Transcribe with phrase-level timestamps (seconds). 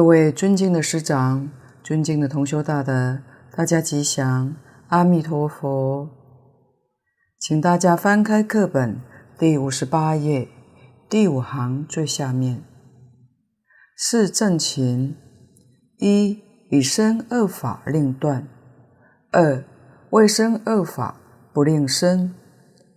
[0.00, 1.50] 各位尊敬的师长、
[1.84, 3.18] 尊敬的同修大德，
[3.54, 4.56] 大家吉祥，
[4.88, 6.08] 阿弥陀佛。
[7.38, 8.98] 请大家翻开课本
[9.38, 10.48] 第五十八页
[11.06, 12.62] 第五行最下面。
[13.94, 15.14] 四正勤：
[15.98, 18.44] 一、以生恶法令断；
[19.32, 19.62] 二、
[20.08, 21.20] 未生恶法
[21.52, 22.30] 不令生；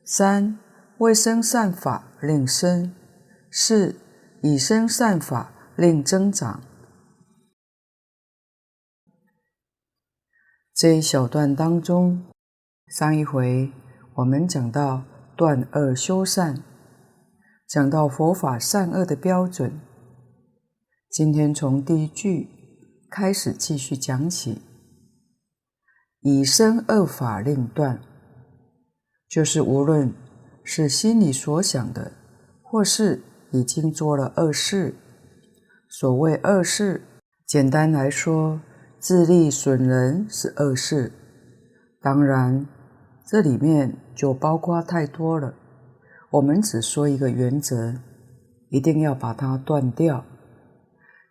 [0.05, 0.57] 三、
[0.99, 2.91] 未生善法令生；
[3.51, 3.93] 四、
[4.41, 6.61] 以生善法令增长。
[10.83, 12.25] 这一小段当中，
[12.87, 13.71] 上一回
[14.15, 15.05] 我们讲到
[15.37, 16.61] 断恶修善，
[17.65, 19.79] 讲到佛法善恶的标准。
[21.09, 22.49] 今天从第一句
[23.09, 24.61] 开始继续讲起，
[26.19, 28.01] 以身恶法令断，
[29.29, 30.13] 就是无论
[30.65, 32.11] 是心里所想的，
[32.61, 33.23] 或是
[33.53, 34.93] 已经做了恶事。
[35.87, 37.01] 所谓恶事，
[37.47, 38.59] 简单来说，
[39.03, 41.11] 自利损人是恶事，
[41.99, 42.65] 当然
[43.27, 45.53] 这里面就包括太多了。
[46.31, 47.95] 我们只说一个原则，
[48.69, 50.23] 一定要把它断掉。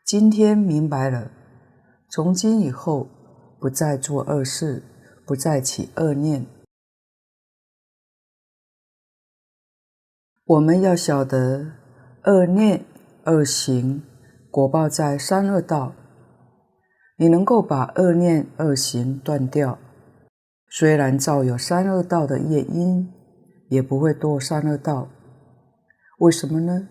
[0.04, 1.30] 今天明白了，
[2.10, 3.08] 从今以后
[3.58, 4.82] 不再做恶事，
[5.24, 6.44] 不再起恶念。
[10.44, 11.72] 我们要晓得，
[12.24, 12.84] 恶念、
[13.24, 14.02] 恶行，
[14.50, 15.94] 果报在三恶道。
[17.22, 19.78] 你能够把恶念、恶行断掉，
[20.68, 23.08] 虽然造有三恶道的业因，
[23.68, 25.08] 也不会堕三恶道。
[26.18, 26.88] 为什么呢？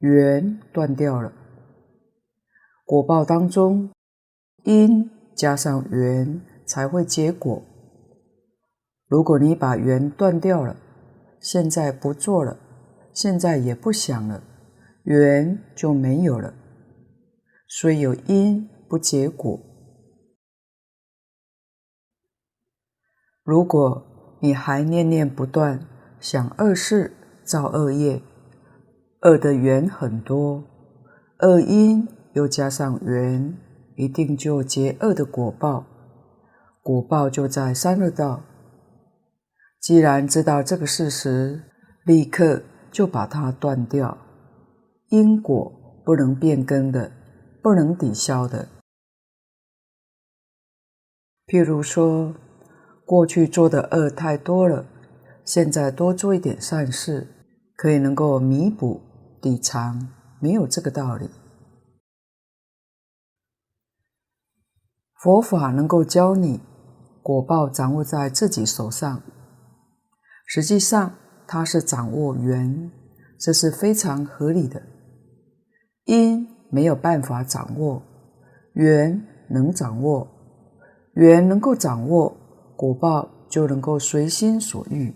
[0.00, 1.32] 缘断掉了，
[2.84, 3.92] 果报当中
[4.64, 7.62] 因加上缘才会结果。
[9.06, 10.74] 如果你把缘断掉了，
[11.38, 12.58] 现在不做了，
[13.14, 14.42] 现在也不想了，
[15.04, 16.52] 缘就没有了。
[17.68, 18.68] 虽有因。
[18.92, 19.58] 不结果。
[23.42, 25.88] 如果你还念念不断，
[26.20, 28.22] 想恶事、造恶业，
[29.22, 30.62] 恶的缘很多，
[31.38, 33.56] 恶因又加上缘，
[33.96, 35.86] 一定就结恶的果报，
[36.82, 38.42] 果报就在三恶道。
[39.80, 41.62] 既然知道这个事实，
[42.04, 44.18] 立刻就把它断掉。
[45.08, 45.72] 因果
[46.04, 47.10] 不能变更的，
[47.62, 48.68] 不能抵消的。
[51.52, 52.34] 譬如说，
[53.04, 54.86] 过去做的恶太多了，
[55.44, 57.28] 现在多做一点善事，
[57.76, 59.02] 可以能够弥补
[59.42, 60.08] 抵偿，
[60.40, 61.28] 没有这个道理。
[65.20, 66.62] 佛法能够教你，
[67.22, 69.20] 果报掌握在自己手上，
[70.46, 71.14] 实际上
[71.46, 72.90] 它是掌握缘，
[73.38, 74.82] 这是非常合理的。
[76.06, 78.02] 因没有办法掌握，
[78.72, 80.31] 缘能掌握。
[81.14, 82.36] 缘能够掌握，
[82.76, 85.14] 果报就能够随心所欲。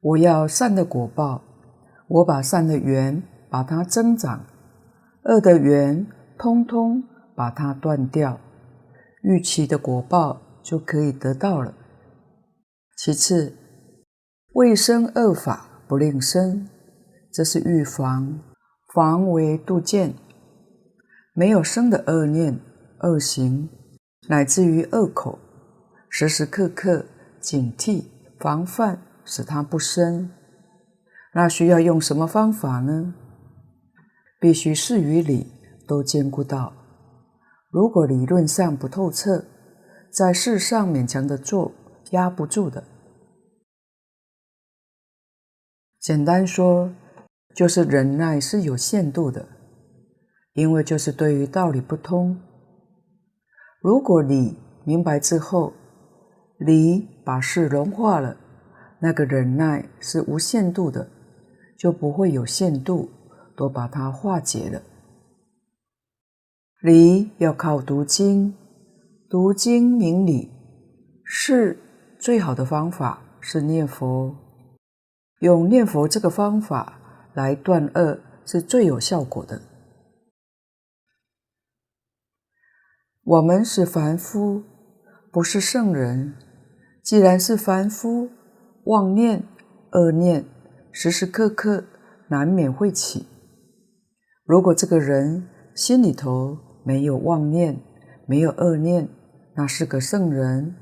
[0.00, 1.42] 我要善的果报，
[2.08, 4.46] 我把善的缘把它增长，
[5.24, 6.06] 恶的缘
[6.38, 7.02] 通通
[7.34, 8.40] 把它断掉，
[9.22, 11.74] 预期的果报就可以得到了。
[12.96, 13.56] 其次，
[14.54, 16.66] 未生恶法不令生，
[17.30, 18.40] 这是预防，
[18.94, 20.14] 防微杜渐，
[21.34, 22.58] 没有生的恶念。
[23.00, 23.68] 恶行
[24.28, 25.38] 乃至于恶口，
[26.08, 27.04] 时时刻刻
[27.40, 28.04] 警惕
[28.40, 30.30] 防范，使它不生。
[31.34, 33.14] 那需要用什么方法呢？
[34.40, 35.52] 必须事与理
[35.86, 36.72] 都兼顾到。
[37.70, 39.44] 如果理论上不透彻，
[40.10, 41.72] 在事上勉强的做，
[42.12, 42.84] 压不住的。
[46.00, 46.90] 简单说，
[47.54, 49.46] 就是忍耐是有限度的，
[50.54, 52.40] 因为就是对于道理不通。
[53.86, 55.72] 如果你明白之后，
[56.58, 58.36] 理把事融化了，
[58.98, 61.08] 那个忍耐是无限度的，
[61.78, 63.08] 就不会有限度，
[63.56, 64.82] 都把它化解了。
[66.80, 68.56] 理要靠读经，
[69.30, 70.50] 读经明理，
[71.22, 71.78] 是
[72.18, 74.34] 最好的方法是念佛，
[75.38, 79.62] 用念佛这个方法来断恶是最有效果的。
[83.26, 84.62] 我们是凡夫，
[85.32, 86.34] 不是圣人。
[87.02, 88.30] 既然是凡夫，
[88.84, 89.42] 妄念、
[89.90, 90.44] 恶念
[90.92, 91.82] 时时刻刻
[92.28, 93.26] 难免会起。
[94.44, 97.82] 如果这个人心里头没有妄念、
[98.28, 99.08] 没有恶念，
[99.56, 100.76] 那是个圣人，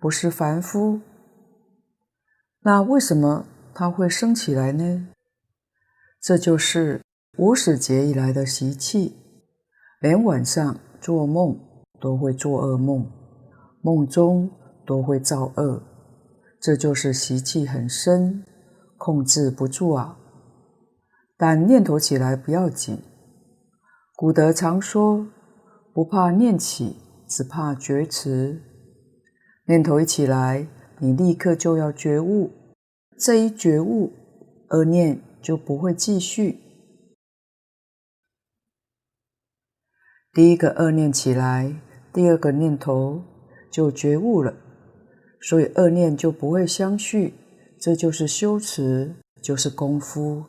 [0.00, 1.00] 不是凡夫。
[2.60, 5.08] 那为什么他会生起来呢？
[6.22, 7.02] 这就是
[7.36, 9.16] 无始劫以来的习气，
[10.00, 11.58] 连晚上做梦
[12.00, 13.06] 都会做噩梦，
[13.82, 14.50] 梦中
[14.86, 15.82] 都会造恶，
[16.60, 18.44] 这就是习气很深，
[18.96, 20.16] 控制不住啊。
[21.36, 23.02] 但念头起来不要紧，
[24.16, 25.26] 古德常说，
[25.92, 26.96] 不怕念起，
[27.28, 28.62] 只怕觉迟。
[29.66, 30.66] 念头一起来，
[30.98, 32.50] 你立刻就要觉悟，
[33.18, 34.12] 这一觉悟，
[34.70, 36.58] 恶念就不会继续。
[40.32, 41.80] 第一个恶念起来，
[42.12, 43.22] 第二个念头
[43.70, 44.54] 就觉悟了，
[45.40, 47.34] 所以恶念就不会相续。
[47.78, 50.44] 这就是修持，就是功夫。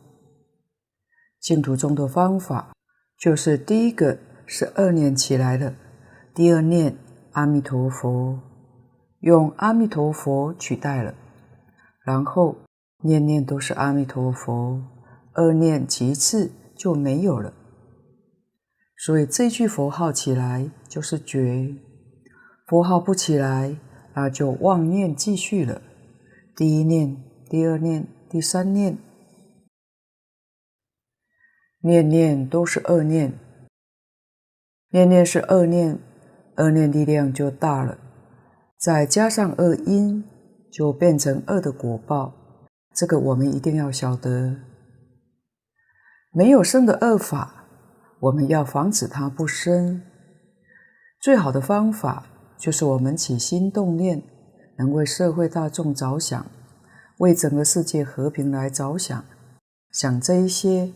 [1.40, 2.74] 净土中的方法，
[3.18, 5.74] 就是第一个是恶念起来了，
[6.36, 6.98] 第二念
[7.32, 8.40] 阿弥陀佛，
[9.22, 11.14] 用阿弥陀佛取代了，
[12.04, 12.58] 然后
[13.04, 14.82] 念念都是阿弥陀佛，
[15.36, 17.54] 恶念其次就没有了。
[19.04, 21.76] 所以这句佛号起来就是觉，
[22.68, 23.76] 佛号不起来，
[24.14, 25.82] 那就妄念继续了。
[26.56, 27.18] 第一念、
[27.50, 29.00] 第二念、第三念。
[31.80, 33.34] 念念都是恶念，
[34.92, 35.98] 念念是恶念，
[36.58, 37.98] 恶念力量就大了，
[38.78, 40.24] 再加上恶因，
[40.72, 42.36] 就变成恶的果报。
[42.94, 44.58] 这个我们一定要晓得，
[46.32, 47.61] 没有生的恶法，
[48.22, 50.02] 我们要防止它不生。
[51.20, 52.26] 最好的方法
[52.58, 54.24] 就是我们起心动念，
[54.78, 56.46] 能为社会大众着想，
[57.18, 59.26] 为整个世界和平来着想，
[59.92, 60.94] 想这一些。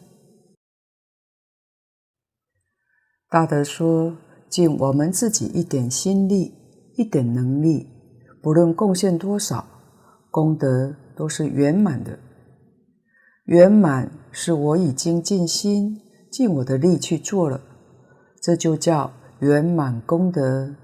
[3.30, 4.16] 大德说
[4.48, 6.54] ：“尽我们自己一点心力、
[6.96, 7.90] 一点能力，
[8.42, 9.66] 不论贡献多少，
[10.30, 12.20] 功德都是圆满的。
[13.46, 16.02] 圆满是我已经尽心、
[16.36, 17.62] 尽我的力去做了，
[18.42, 20.76] 这就叫圆满功德。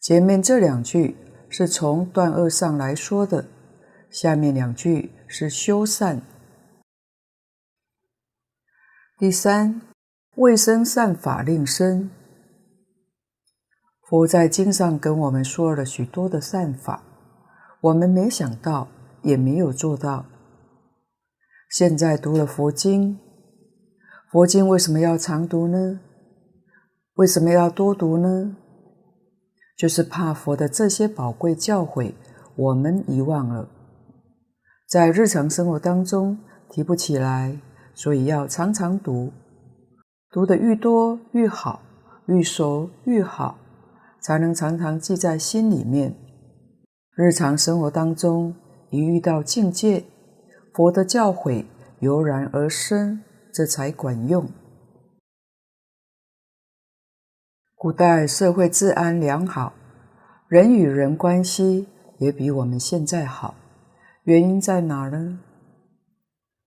[0.00, 1.14] 前面这两句
[1.50, 3.44] 是从断恶上来说的，
[4.08, 6.22] 下面两句是修善。
[9.18, 9.82] 第三。”
[10.36, 12.08] 未生善法令生。
[14.08, 17.02] 佛在经上跟我们说了许多的善法，
[17.80, 18.88] 我们没想到，
[19.22, 20.24] 也没有做到。
[21.68, 23.18] 现在读了佛经，
[24.30, 25.98] 佛经为什么要常读呢？
[27.14, 28.54] 为什么要多读呢？
[29.76, 32.12] 就是怕佛的这些宝贵教诲
[32.54, 33.68] 我们遗忘了，
[34.88, 37.58] 在日常生活当中提不起来，
[37.92, 39.32] 所以要常常读。
[40.30, 41.82] 读的愈多愈好，
[42.26, 43.58] 愈熟愈好，
[44.22, 46.14] 才能常常记在心里面。
[47.16, 48.54] 日常生活当中，
[48.90, 50.04] 一遇到境界，
[50.72, 51.64] 佛的教诲
[51.98, 54.48] 油然而生，这才管用。
[57.74, 59.72] 古代社会治安良好，
[60.48, 61.88] 人与人关系
[62.18, 63.54] 也比我们现在好。
[64.24, 65.40] 原因在哪呢？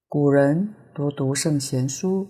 [0.07, 2.27] 古人多读圣贤书。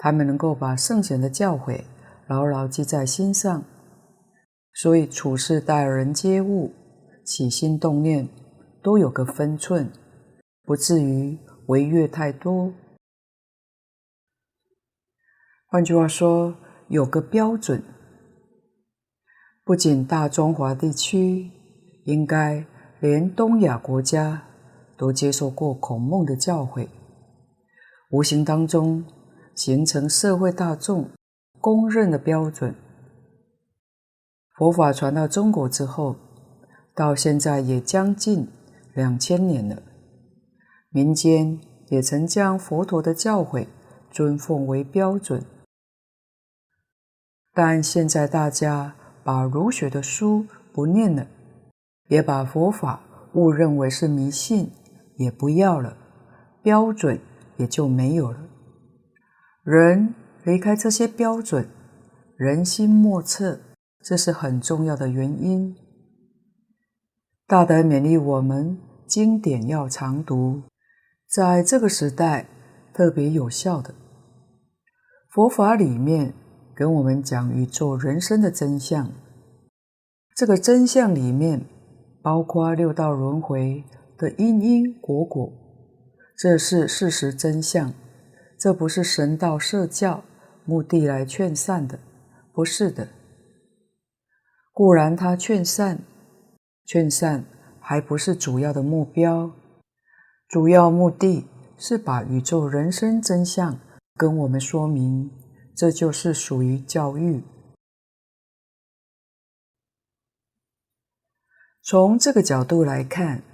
[0.00, 1.82] 他们能够把圣贤的教诲
[2.28, 3.64] 牢牢记在心上，
[4.72, 6.72] 所以处事待人接物、
[7.24, 8.28] 起心动念
[8.80, 9.90] 都有个分寸，
[10.62, 11.36] 不至于
[11.66, 12.72] 违越太多。
[15.70, 16.54] 换句话说，
[16.88, 17.82] 有个标准。
[19.64, 21.50] 不仅大中华地区，
[22.04, 22.64] 应该
[23.00, 24.42] 连东亚国家
[24.96, 26.88] 都接受过孔孟的教诲，
[28.10, 29.04] 无形当中。
[29.54, 31.10] 形成社会大众
[31.60, 32.76] 公认的标准。
[34.56, 36.14] 佛法传到中国之后，
[36.94, 38.46] 到现在也将近
[38.94, 39.82] 两千年了，
[40.90, 41.58] 民间
[41.88, 43.66] 也曾将佛陀的教诲
[44.12, 45.44] 尊奉为标准。
[47.60, 51.26] 但现在大家把儒学的书不念了，
[52.06, 53.00] 也把佛法
[53.34, 54.70] 误认为是迷信，
[55.16, 55.96] 也不要了，
[56.62, 57.18] 标准
[57.56, 58.38] 也就没有了。
[59.64, 61.68] 人离开这些标准，
[62.36, 63.58] 人心莫测，
[64.04, 65.74] 这是很重要的原因。
[67.48, 70.62] 大德勉励我们，经典要常读，
[71.28, 72.46] 在这个时代
[72.94, 73.92] 特别有效的。
[75.28, 76.32] 佛法里面
[76.78, 79.10] 跟我们讲宇宙人生的真相，
[80.36, 81.66] 这个真相里面
[82.22, 83.82] 包括六道轮回
[84.16, 85.52] 的因因果果，
[86.36, 87.92] 这是事实真相。
[88.56, 90.22] 这不是神道设教
[90.64, 91.98] 目的来劝善的，
[92.52, 93.08] 不是的。
[94.72, 95.98] 固然他劝善，
[96.84, 97.44] 劝善
[97.80, 99.50] 还不是主要的目标，
[100.46, 101.44] 主要目的
[101.76, 103.76] 是把宇宙人生真相
[104.14, 105.28] 跟我们说明，
[105.78, 107.44] 这就是属于教育。
[111.84, 113.44] 从这个角度来看，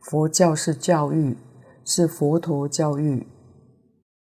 [0.00, 1.36] 佛教是教育，
[1.84, 3.26] 是佛陀教育。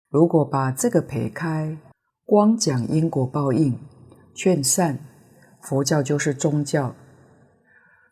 [0.07, 1.77] 如果把这个撇开，
[2.23, 3.77] 光讲因果报应、
[4.33, 4.97] 劝善，
[5.61, 6.95] 佛教就是宗教。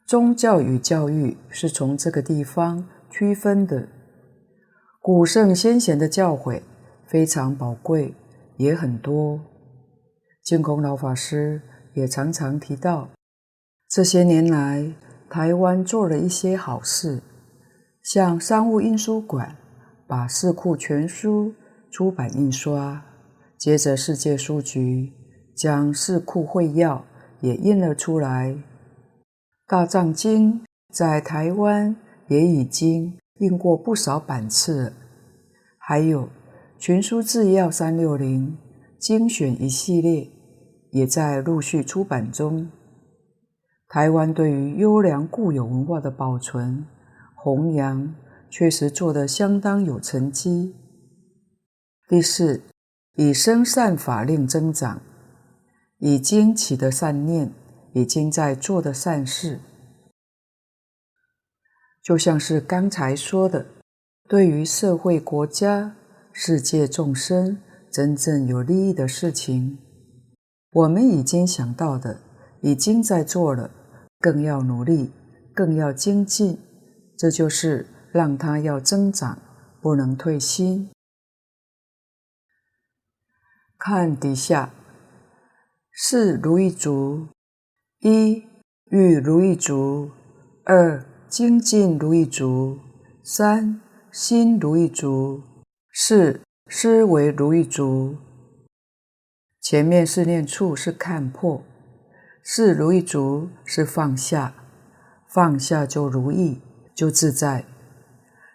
[0.06, 3.88] 宗教与教育是从这个地方区分的。
[5.00, 6.62] 古圣先贤的教诲
[7.08, 8.14] 非常宝贵，
[8.62, 9.40] 也很多。
[10.44, 11.62] 净空老法师
[11.96, 13.10] 也常常提到，
[13.90, 14.94] 这些年来
[15.30, 17.22] 台湾做了一些好事，
[18.04, 19.56] 像商务印书馆
[20.08, 21.50] 把《四库全书》
[21.92, 23.04] 出版印刷，
[23.58, 25.12] 接着世界书局
[25.56, 26.98] 将《四库会要》
[27.40, 28.56] 也印了出来。
[29.68, 30.64] 大藏经
[30.94, 31.96] 在台湾
[32.28, 34.94] 也已经印过不少版次，
[35.78, 36.28] 还有
[36.82, 38.58] 全书制药三六零
[38.98, 40.28] 精选一系列
[40.90, 42.72] 也在陆续出版中。
[43.88, 46.84] 台湾对于优良固有文化的保存、
[47.36, 48.12] 弘扬，
[48.50, 50.74] 确实做得相当有成绩。
[52.10, 52.64] 第四，
[53.14, 55.04] 以生善法令增长，
[56.00, 57.54] 已经起的善念。
[57.94, 59.60] 已经在做的善事，
[62.02, 63.66] 就像是刚才说的，
[64.30, 65.94] 对于社会、国家、
[66.34, 67.62] 世界众生
[67.92, 69.78] 真正有利益的事情，
[70.72, 72.22] 我们已经想到的，
[72.62, 73.70] 已经在做了，
[74.20, 75.12] 更要努力，
[75.54, 76.58] 更要精进。
[77.18, 79.38] 这就是让它要增长，
[79.82, 80.90] 不能退心。
[83.78, 84.74] 看底下，
[85.92, 87.28] 是如意足。
[88.00, 88.44] 一
[88.86, 90.10] 欲如意足，
[90.66, 92.80] 二精进如意足，
[93.24, 93.80] 三
[94.12, 95.44] 心如意足，
[95.94, 98.16] 是思维如意足。
[99.60, 101.62] 前面四念处是看破，
[102.42, 104.54] 是如意足是放下，
[105.28, 106.62] 放下就如意，
[106.96, 107.66] 就自在。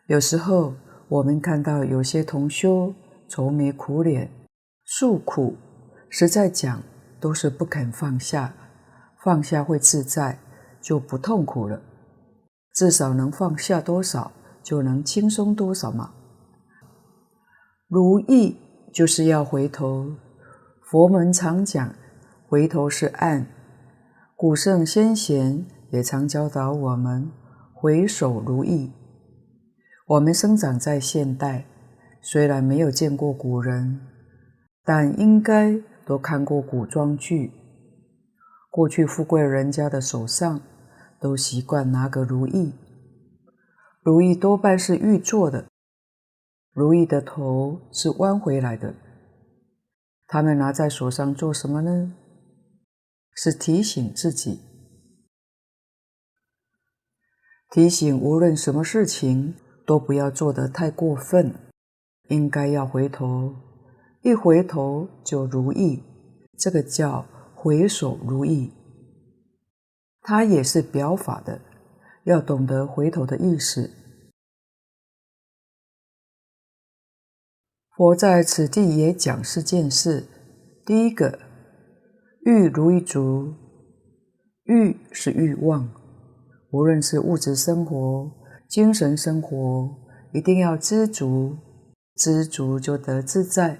[0.06, 0.74] 有时候
[1.08, 2.94] 我们看到有些同修
[3.28, 4.30] 愁眉苦脸，
[4.86, 5.56] 诉苦，
[6.08, 6.82] 实在讲
[7.20, 8.54] 都是不肯放下。
[9.22, 10.38] 放下会自在，
[10.80, 11.82] 就不痛苦了。
[12.72, 16.14] 至少能放下多少，就能轻松多少嘛。
[17.88, 18.56] 如意
[18.92, 20.16] 就是要回头。
[20.82, 21.94] 佛门常讲，
[22.48, 23.46] 回头是岸。
[24.34, 27.30] 古圣先贤也常教导我们
[27.72, 28.92] 回首如意。
[30.08, 31.64] 我们生长在现代，
[32.20, 34.00] 虽然没有见过古人，
[34.84, 37.52] 但应该都看过古装剧。
[38.68, 40.60] 过去富贵人家的手上
[41.20, 42.74] 都习惯拿个如意，
[44.02, 45.66] 如意多半是玉做的，
[46.76, 48.94] 如意的头是弯回来的。
[50.26, 52.12] 他们拿在手上做什么呢？
[53.34, 54.60] 是提醒自己，
[57.70, 59.54] 提醒无论什么事情
[59.86, 61.54] 都不要做得太过分，
[62.28, 63.54] 应该要回头，
[64.20, 66.02] 一回头就如意，
[66.58, 67.26] 这个叫。
[67.58, 68.70] 回首如意，
[70.20, 71.60] 它也是表法的，
[72.22, 73.90] 要懂得回头的意思。
[77.96, 80.26] 佛在此地也讲四件事。
[80.84, 81.38] 第一个，
[82.44, 83.54] 欲如意足，
[84.64, 85.88] 欲是欲望，
[86.72, 88.30] 无论是物质生活、
[88.68, 89.88] 精神生活，
[90.34, 91.56] 一定要知足，
[92.16, 93.78] 知足就得自在。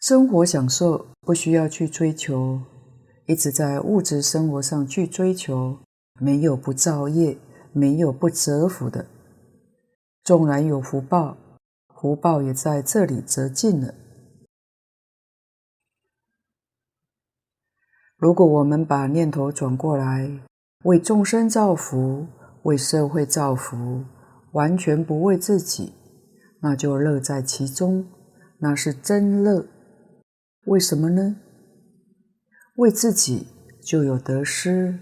[0.00, 2.60] 生活享受不需要去追求，
[3.26, 5.76] 一直在物质生活上去追求，
[6.20, 7.36] 没有不造业，
[7.72, 9.06] 没有不折福的。
[10.22, 11.36] 纵然有福报，
[11.98, 13.94] 福报也在这里折尽了。
[18.18, 20.40] 如果我们把念头转过来，
[20.84, 22.26] 为众生造福，
[22.64, 24.04] 为社会造福，
[24.52, 25.94] 完全不为自己，
[26.60, 28.06] 那就乐在其中，
[28.58, 29.66] 那是真乐。
[30.66, 31.36] 为什么呢？
[32.76, 33.48] 为自己
[33.82, 34.98] 就有得失，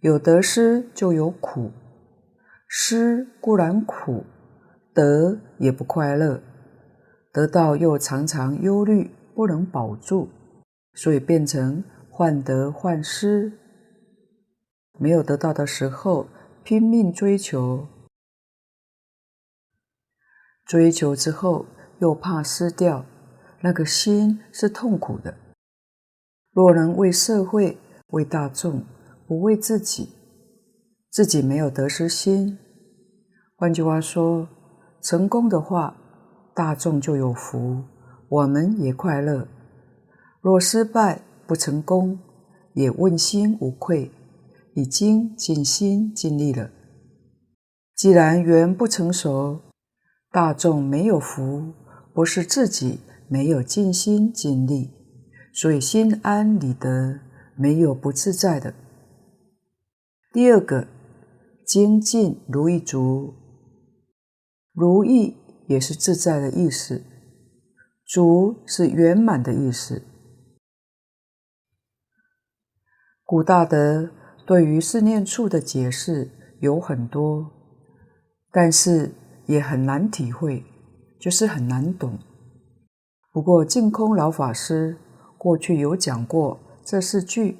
[0.00, 1.70] 有得失就有苦，
[2.68, 4.24] 失固然苦，
[5.00, 6.42] 得也不快乐，
[7.32, 10.28] 得到又常常忧虑，不能保住，
[10.92, 13.50] 所以变成患得患失。
[14.98, 16.26] 没有得到的时候，
[16.62, 17.88] 拼命追求，
[20.66, 21.64] 追求之后
[22.00, 23.06] 又怕失掉。
[23.62, 25.34] 那个心是痛苦的。
[26.52, 28.84] 若能为社会、为大众，
[29.26, 30.10] 不为自己，
[31.10, 32.58] 自己没有得失心。
[33.56, 34.48] 换句话说，
[35.02, 35.96] 成功的话，
[36.54, 37.82] 大众就有福；
[38.28, 39.46] 我们也快乐；
[40.40, 42.18] 若失败不成功，
[42.74, 44.10] 也问心无愧，
[44.74, 46.70] 已经尽心尽力了。
[47.96, 49.60] 既然缘不成熟，
[50.30, 51.72] 大众没有福，
[52.14, 54.90] 不是自己没有尽心尽力，
[55.52, 57.20] 所以心安理得，
[57.56, 58.74] 没有不自在的。
[60.32, 60.86] 第二个，
[61.66, 63.34] 精进如意足，
[64.80, 67.04] 如意也是自在的意思，
[68.06, 70.02] 足是圆满的意思。
[73.24, 74.10] 古大德
[74.46, 77.52] 对于四念处的解释有很多，
[78.50, 79.12] 但是
[79.44, 80.64] 也很难体会，
[81.20, 82.18] 就是很难懂。
[83.30, 84.96] 不过净空老法师
[85.36, 87.58] 过去有讲过这四句，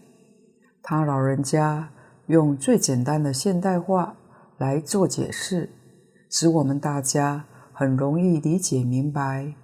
[0.83, 1.91] 他老人家。
[2.27, 4.17] 用最简单的现代化
[4.57, 5.69] 来做解释，
[6.31, 9.55] 使我们大家很容易理解明白。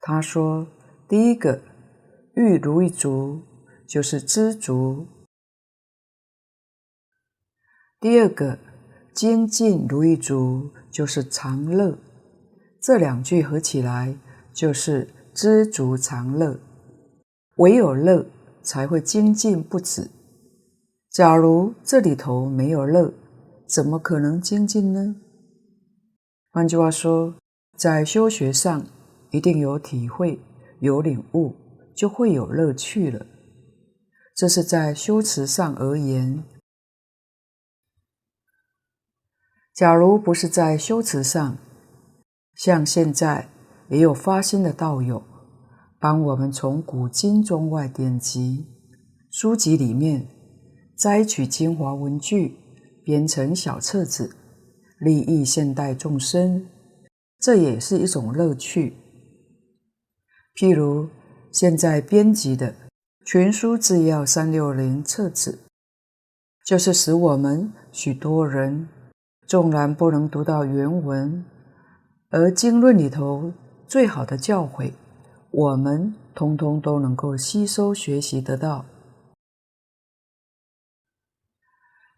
[0.00, 0.66] 他说
[1.06, 1.60] ：“第一个，
[2.34, 3.42] 欲如意足，
[3.86, 5.06] 就是知足；
[8.00, 8.58] 第二个，
[9.12, 11.98] 精进如意足，就是常乐。
[12.80, 14.16] 这两句合起来
[14.54, 16.58] 就是知足常乐。
[17.56, 18.26] 唯有乐，
[18.62, 20.10] 才会精进不止。”
[21.10, 23.12] 假如这里头没有乐，
[23.66, 25.16] 怎么可能精进呢？
[26.56, 27.34] 换句话说，
[27.76, 28.86] 在修学上
[29.30, 30.40] 一定有体会、
[30.80, 31.54] 有领悟，
[31.94, 33.26] 就会有乐趣了。
[34.34, 36.42] 这是在修持上而言。
[39.74, 41.58] 假如不是在修持上，
[42.54, 43.50] 像现在
[43.90, 45.22] 也有发心的道友，
[46.00, 48.64] 帮我们从古今中外典籍、
[49.30, 50.26] 书籍里面。
[50.96, 52.56] 摘取精华文句，
[53.04, 54.34] 编成小册子，
[54.98, 56.66] 利益现代众生，
[57.38, 58.96] 这也是一种乐趣。
[60.54, 61.08] 譬如
[61.52, 62.72] 现在编辑的
[63.24, 65.58] 《群书治要三六零》册子，
[66.64, 68.88] 就是使我们许多人
[69.46, 71.44] 纵然不能读到原文，
[72.30, 73.52] 而经论里头
[73.86, 74.92] 最好的教诲，
[75.50, 78.86] 我们通通都能够吸收学习得到。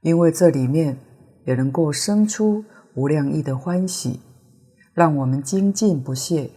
[0.01, 0.97] 因为这里面
[1.49, 4.21] 也能够生出无量意的欢喜，
[4.93, 6.51] 让我们精进不懈，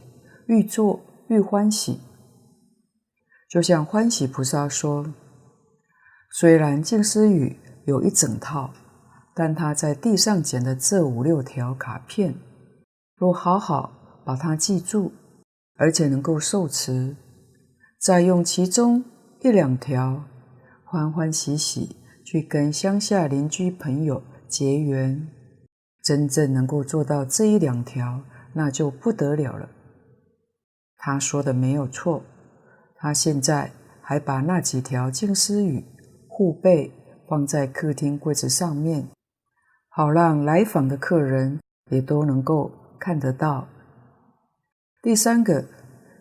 [0.48, 1.00] 愈做
[1.30, 2.02] 愈欢喜。
[3.50, 5.14] 就像欢喜菩萨说
[6.30, 8.74] ：“虽然静思语有一整套，
[9.34, 12.36] 但他在地上捡的这五六条卡片，
[13.16, 13.94] 若好好
[14.26, 15.14] 把它记住，
[15.78, 17.16] 而且能够受持，
[17.98, 19.02] 再用其中
[19.40, 20.26] 一两条，
[20.84, 25.30] 欢欢喜喜。”去跟乡下邻居朋友结缘，
[26.04, 28.22] 真正能够做到这一两条，
[28.54, 29.70] 那就不得了了。
[30.98, 32.22] 他说的没有错，
[32.98, 35.86] 他现在还把那几条静思语
[36.28, 36.92] 护背
[37.30, 39.08] 放在客厅柜子上面，
[39.88, 43.70] 好让来访的客人也都能够看得到。
[45.02, 45.66] 第三个，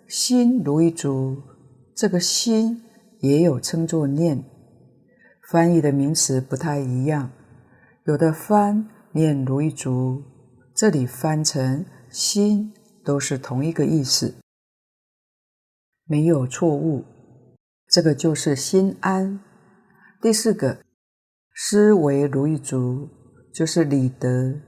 [0.07, 1.37] 心如一足，
[1.97, 2.81] 这个心
[3.19, 4.45] 也有称作念。
[5.51, 7.29] 翻译的名词不太一样，
[8.11, 10.25] 有的翻念如意足，
[10.75, 14.35] 这里翻成心都是同一个意思，
[16.07, 17.05] 没有错误。
[17.87, 19.39] 这个就是心安。
[20.21, 20.81] 第四个，
[21.55, 23.09] 思惟如意足，
[23.55, 24.61] 就是理得。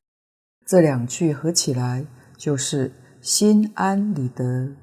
[0.64, 4.76] 这两句合起来就是心安理得。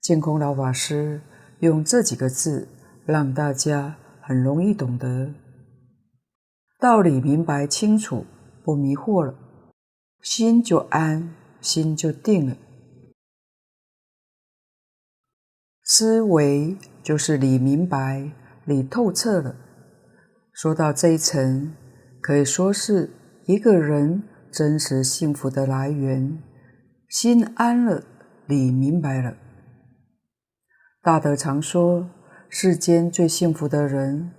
[0.00, 1.20] 净空老法师
[1.58, 2.68] 用这几个字
[3.04, 3.96] 让大家。
[4.22, 5.28] 很容易懂得
[6.80, 8.24] 道理，明白清楚，
[8.64, 9.34] 不迷惑了，
[10.22, 12.56] 心就安，心就定了。
[15.84, 18.32] 思维就是理明白、
[18.64, 19.54] 理透彻了。
[20.54, 21.74] 说到这一层，
[22.22, 23.10] 可以说是
[23.44, 26.42] 一个人真实幸福的来源。
[27.08, 28.02] 心安了，
[28.46, 29.36] 理明白了。
[31.02, 32.08] 大德常说。
[32.52, 34.32] 世间最幸福的人，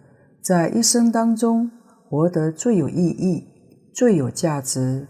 [0.44, 1.72] 在一生当中
[2.12, 3.48] 活得最有意义、
[3.94, 5.08] 最有价值，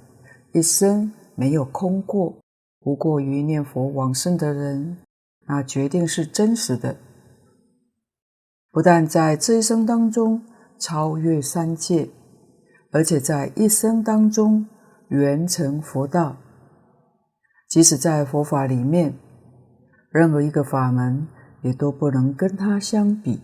[0.53, 2.37] 一生没有空过，
[2.79, 4.99] 不过于念佛往生的人，
[5.47, 6.95] 那决定是真实的。
[8.69, 10.43] 不但在这一生当中
[10.77, 12.07] 超越三界，
[12.91, 14.67] 而且在一生当中
[15.07, 16.37] 圆成佛道。
[17.67, 19.15] 即使在佛法里面，
[20.11, 21.27] 任何一个法门。
[21.63, 23.39] 也都不能跟他相比，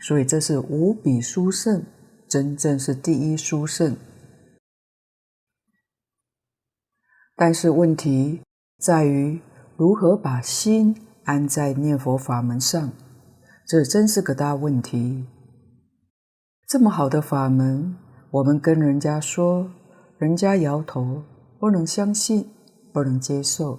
[0.00, 1.80] 所以这是无比殊胜，
[2.32, 3.94] 真正是第一殊胜。
[7.36, 8.40] 但是问题
[8.78, 9.42] 在于，
[9.76, 12.90] 如何把心安在念佛法门上？
[13.66, 15.26] 这真是个大问题。
[16.66, 17.98] 这么好的法门，
[18.30, 19.70] 我们跟人家说，
[20.16, 21.22] 人家摇头，
[21.58, 22.48] 不能相信，
[22.94, 23.78] 不能接受。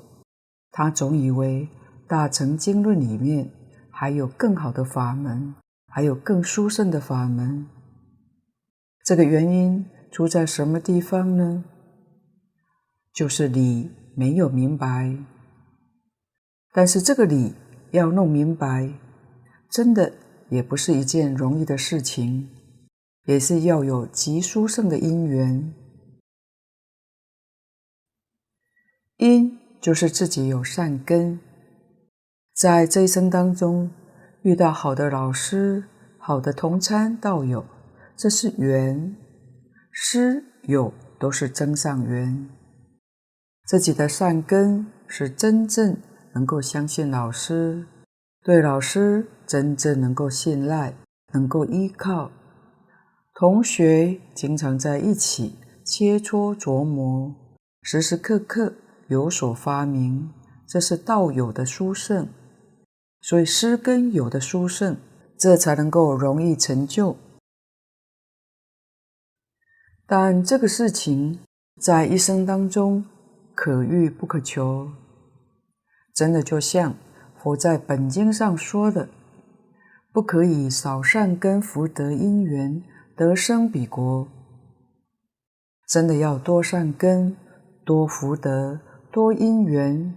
[0.70, 1.68] 他总以为
[2.08, 3.50] 《大乘经论》里面
[3.90, 5.56] 还有更好的法门，
[5.88, 7.68] 还有更殊胜的法门。
[9.04, 11.66] 这个原因出在什么地方呢？
[13.14, 15.18] 就是理没有明白。
[16.72, 17.54] 但是这个理
[17.92, 18.94] 要弄明白，
[19.70, 20.14] 真的
[20.50, 22.50] 也不是一件容易的事情。
[23.26, 25.74] 也是要有极殊胜的因缘，
[29.16, 31.40] 因就是自己有善根，
[32.54, 33.90] 在这一生当中
[34.42, 35.86] 遇到好的老师、
[36.20, 37.66] 好的同参道友，
[38.16, 39.16] 这是缘，
[39.92, 42.48] 师友都是增上缘。
[43.66, 45.98] 自己的善根是真正
[46.34, 47.86] 能够相信老师，
[48.44, 50.94] 对老师真正能够信赖，
[51.34, 52.32] 能够依靠。
[53.34, 57.34] 同学经常在一起切磋琢磨，
[57.82, 58.74] 时时刻刻
[59.08, 60.32] 有所发明，
[60.68, 62.28] 这是道友的殊胜。
[63.22, 64.98] 所以师根有的殊胜，
[65.38, 67.18] 这才能够容易成就。
[70.16, 71.40] 但这个事情
[71.82, 73.04] 在一生当中
[73.56, 74.88] 可遇不可求，
[76.14, 76.96] 真的就像
[77.42, 79.10] 佛在本经上说的，
[80.12, 82.84] 不可以少善根福德因缘。
[83.16, 84.28] 得生彼国，
[85.88, 87.36] 真的要多善根、
[87.84, 88.80] 多福德、
[89.12, 90.14] 多因缘。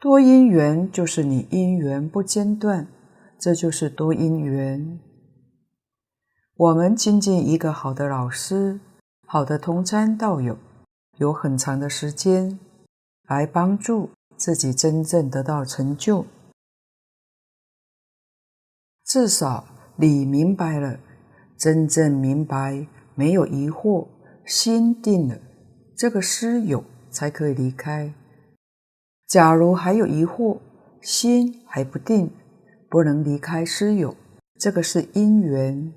[0.00, 2.88] 多因缘就是你因缘不间断，
[3.38, 4.98] 这就是多因缘。
[6.62, 8.78] 我们亲近一个好的老师、
[9.26, 10.56] 好的同参道友，
[11.16, 12.56] 有很长的时间
[13.26, 16.24] 来帮助自己真正得到成就，
[19.04, 19.64] 至少
[19.96, 21.00] 你明白了。
[21.58, 24.06] 真正明白，没有疑惑，
[24.46, 25.36] 心定了，
[25.96, 28.14] 这个师友才可以离开。
[29.26, 30.60] 假如还有疑惑，
[31.00, 32.30] 心还不定，
[32.88, 34.14] 不能离开师友，
[34.60, 35.92] 这个是因缘。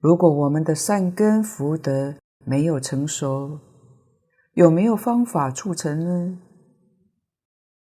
[0.00, 3.58] 如果我们的善根福德没有成熟，
[4.54, 6.38] 有没有方法促成呢？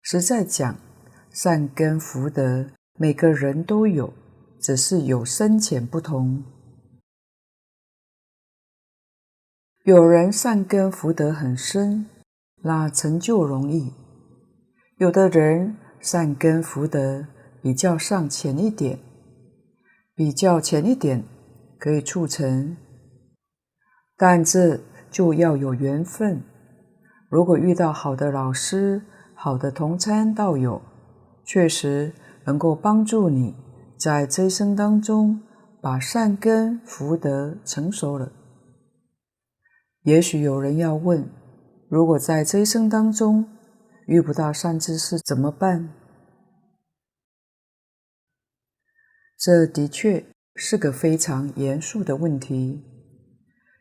[0.02, 0.78] 实在讲，
[1.30, 4.12] 善根福德每个人都有。
[4.60, 6.42] 只是有深浅不同，
[9.84, 12.06] 有人善根福德很深，
[12.64, 13.92] 那成就容易；
[14.96, 17.24] 有的人善根福德
[17.62, 18.98] 比较上浅一点，
[20.16, 21.22] 比较浅一点
[21.78, 22.76] 可以促成，
[24.16, 26.42] 但这就要有缘分。
[27.30, 29.02] 如果遇到好的老师、
[29.34, 30.82] 好的同参道友，
[31.44, 32.12] 确实
[32.44, 33.54] 能够帮助你。
[33.96, 35.42] 在这一生当中，
[35.80, 38.32] 把善根福德成熟了。
[40.02, 41.28] 也许有人要问：
[41.88, 43.48] 如果在这一生当中
[44.06, 45.92] 遇不到善知识怎么办？
[49.36, 50.24] 这的确
[50.60, 52.82] 是个非常严肃的问题，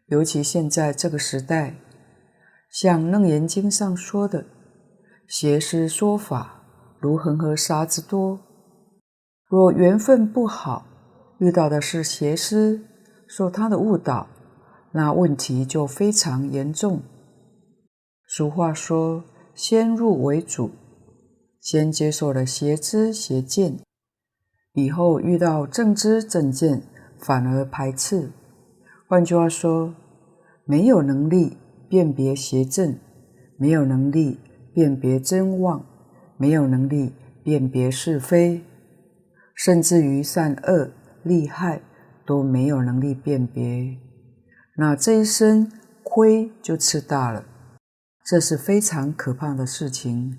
[0.10, 1.76] 尤其现在这个时代，
[2.70, 4.46] 像《楞严经》上说的
[5.28, 6.62] ：“邪师说法，
[7.00, 8.40] 如恒河沙之多。”
[9.50, 10.86] 若缘分不好，
[11.40, 12.86] 遇到的是邪师，
[13.28, 14.28] 受他的误导，
[14.92, 17.02] 那问题就非常严重。
[18.28, 19.24] 俗话说
[19.56, 20.70] ：“先入为主”，
[21.60, 23.80] 先接受了邪知邪见，
[24.78, 26.84] 以后遇到正知正见，
[27.18, 28.30] 反而排斥。
[29.08, 29.96] 换句话说，
[30.66, 31.58] 没有能力
[31.90, 32.96] 辨别邪正，
[33.58, 34.40] 没有能力
[34.76, 35.84] 辨别真妄，
[36.38, 38.62] 没有能力辨别是非。
[39.56, 40.92] 甚至于善恶
[41.24, 41.82] 利害
[42.24, 43.98] 都没有能力辨别，
[44.76, 45.72] 那这一生
[46.04, 47.44] 亏就吃大了，
[48.24, 50.38] 这是非常可怕的事情。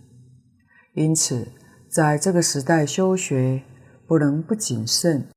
[0.95, 1.49] 因此，
[1.91, 3.65] 在这个时代修学，
[4.09, 5.29] 不能不谨慎，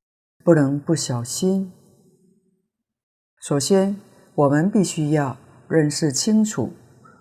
[0.46, 1.74] 不能不小心。
[3.42, 3.98] 首先，
[4.34, 6.72] 我们必须要认识清楚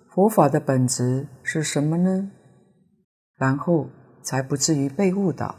[0.09, 2.31] 佛法的本质是什么呢？
[3.37, 3.89] 然后
[4.23, 5.57] 才不至于被误导。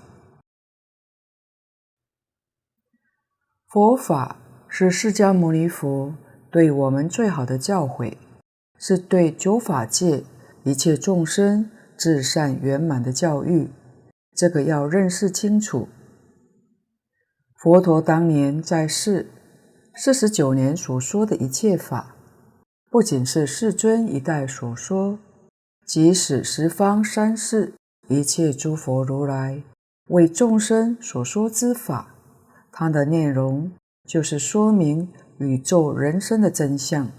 [3.67, 4.38] 佛法
[4.69, 6.15] 是释迦牟尼佛
[6.49, 8.15] 对我们最好的教诲，
[8.77, 10.23] 是对九法界
[10.63, 13.69] 一切众生至善圆满的教育。
[14.36, 15.88] 这个要认识清楚。
[17.56, 19.30] 佛陀当年在世
[19.96, 22.15] 四十九年所说的一切法，
[22.89, 25.20] 不仅是世尊一代所说，
[25.86, 27.74] 即使十方三世
[28.08, 29.63] 一切诸佛如来
[30.08, 32.15] 为众生所说之法，
[32.72, 33.72] 它的内容
[34.08, 37.12] 就是说明宇宙人生的真相。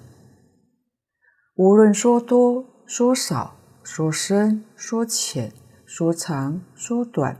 [1.55, 5.53] 无论说多、说少、说深、说浅、
[5.94, 7.38] 说长、说短，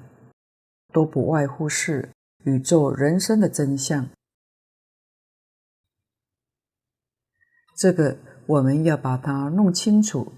[0.93, 2.13] 都不外乎是
[2.45, 4.11] 宇宙人生的真相。
[7.75, 10.35] 这个我们要把它弄清楚，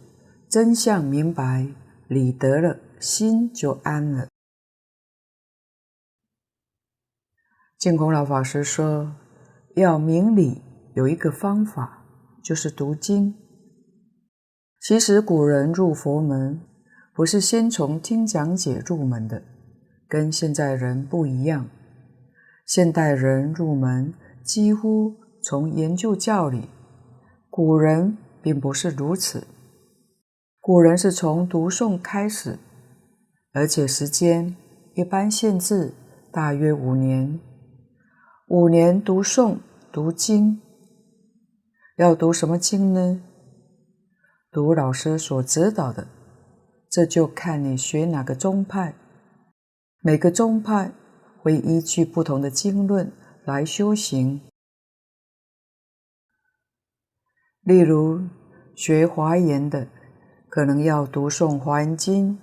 [0.48, 1.74] 真相明白，
[2.06, 4.28] 理得了，心就安了。
[7.76, 9.16] 净空老法师说，
[9.74, 10.62] 要明理，
[10.94, 12.06] 有一个方法，
[12.44, 13.34] 就是读经。
[14.80, 16.60] 其实古人入佛门，
[17.14, 19.40] 不是先从听讲解入门的，
[20.08, 21.68] 跟现在人不一样。
[22.66, 26.68] 现代人入门几乎从研究教理。
[27.48, 29.46] 古人并不是如此，
[30.58, 32.58] 古人是从读诵开始，
[33.52, 34.56] 而且时间
[34.94, 35.94] 一般限制
[36.32, 37.38] 大约五年，
[38.48, 39.58] 五年读诵
[39.92, 40.60] 读经。
[41.96, 43.22] 要读什么经呢？
[44.50, 46.08] 读老师所指导的，
[46.94, 48.94] 这就看你学哪个宗派。
[50.00, 50.92] 每个宗派
[51.42, 53.10] 会依据不同的经论
[53.44, 54.40] 来修行。
[57.62, 58.20] 例如，
[58.76, 59.88] 学华严的，
[60.48, 62.34] 可能要读诵《华严经》，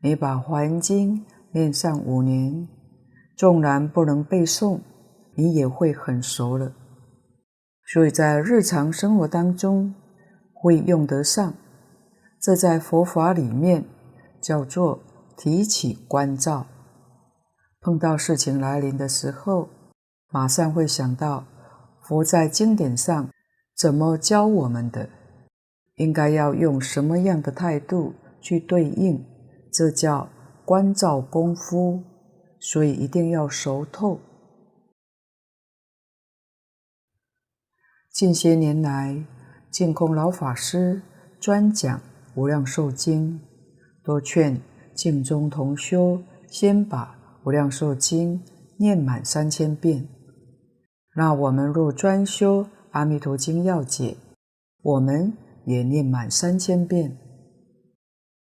[0.00, 1.16] 你把《华严经》
[1.50, 2.68] 念上五年，
[3.36, 4.78] 纵然不能背诵，
[5.34, 6.72] 你也会很熟了。
[7.84, 9.92] 所以在日常生活当中
[10.54, 11.52] 会用得上，
[12.46, 13.84] 这在佛法里面
[14.40, 15.02] 叫做
[15.36, 16.68] 提起关照。
[17.80, 19.68] 碰到事情来临的时候，
[20.28, 21.44] 马上会想到
[22.04, 23.28] 佛在经典上。
[23.74, 25.08] 怎么教我们的？
[25.96, 29.26] 应该要用什么样的态度去对应？
[29.72, 30.28] 这叫
[30.64, 32.04] 关照功夫，
[32.60, 34.20] 所以一定要熟透。
[38.12, 39.24] 近些年来，
[39.68, 41.02] 净空老法师
[41.40, 41.98] 专讲
[42.36, 43.40] 《无量寿经》，
[44.04, 44.60] 多劝
[44.94, 48.38] 净宗同修先把《无量寿经》
[48.76, 50.06] 念满三千遍。
[51.14, 54.10] 那我们若专修，《阿弥陀经要解》，
[54.82, 55.32] 我们
[55.64, 57.16] 也念满三千遍，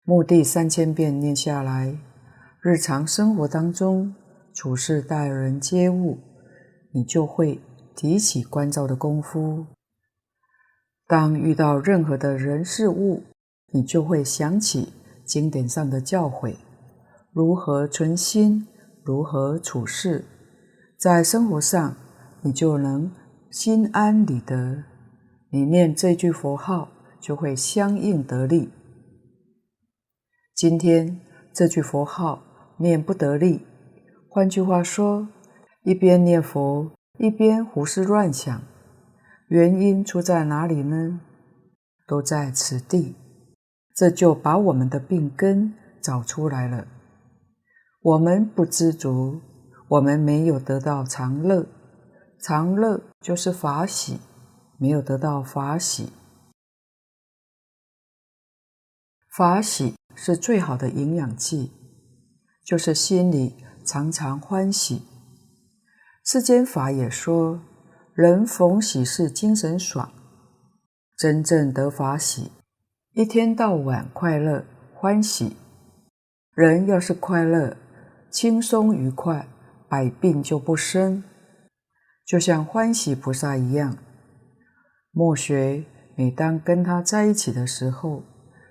[0.04, 1.98] 目的三千遍念下来，
[2.60, 4.14] 日常生活当中
[4.52, 6.18] 处事待人接物，
[6.92, 7.58] 你就会
[7.96, 9.64] 提起关照的功夫。
[11.06, 13.22] 当遇到任何的人事物，
[13.70, 14.92] 你就会想起
[15.24, 16.56] 经典上的教诲，
[17.32, 18.66] 如何存心，
[19.04, 20.24] 如何处事，
[20.98, 21.96] 在生活上
[22.42, 23.10] 你就能。
[23.50, 24.84] 心安理得，
[25.48, 28.68] 你念这句佛号就会相应得力。
[30.54, 31.22] 今天
[31.54, 32.42] 这句佛号
[32.76, 33.62] 念不得力，
[34.28, 35.26] 换句话说，
[35.82, 38.60] 一边念佛一边胡思乱想，
[39.48, 41.20] 原因出在哪里呢？
[42.06, 43.16] 都在此地，
[43.98, 46.86] 这就把我们的病根找出来了。
[48.00, 49.40] 我们不知足，
[49.88, 51.66] 我们没有得到常乐。
[52.40, 54.20] 常乐就是法喜，
[54.78, 56.12] 没有得到法喜。
[59.36, 61.72] 法喜是最好的营养剂，
[62.64, 65.02] 就是心里常常欢喜。
[66.24, 67.60] 世间法也说，
[68.14, 70.12] 人逢喜事精神爽，
[71.16, 72.52] 真正得法喜，
[73.18, 75.56] 一天到晚快乐欢喜。
[76.54, 77.76] 人要是快乐、
[78.30, 79.48] 轻松愉快，
[79.88, 81.24] 百病就不生。
[82.24, 83.98] 就像欢喜菩萨一样，
[85.10, 85.82] 莫学
[86.14, 88.22] 每当跟他在一起的时候，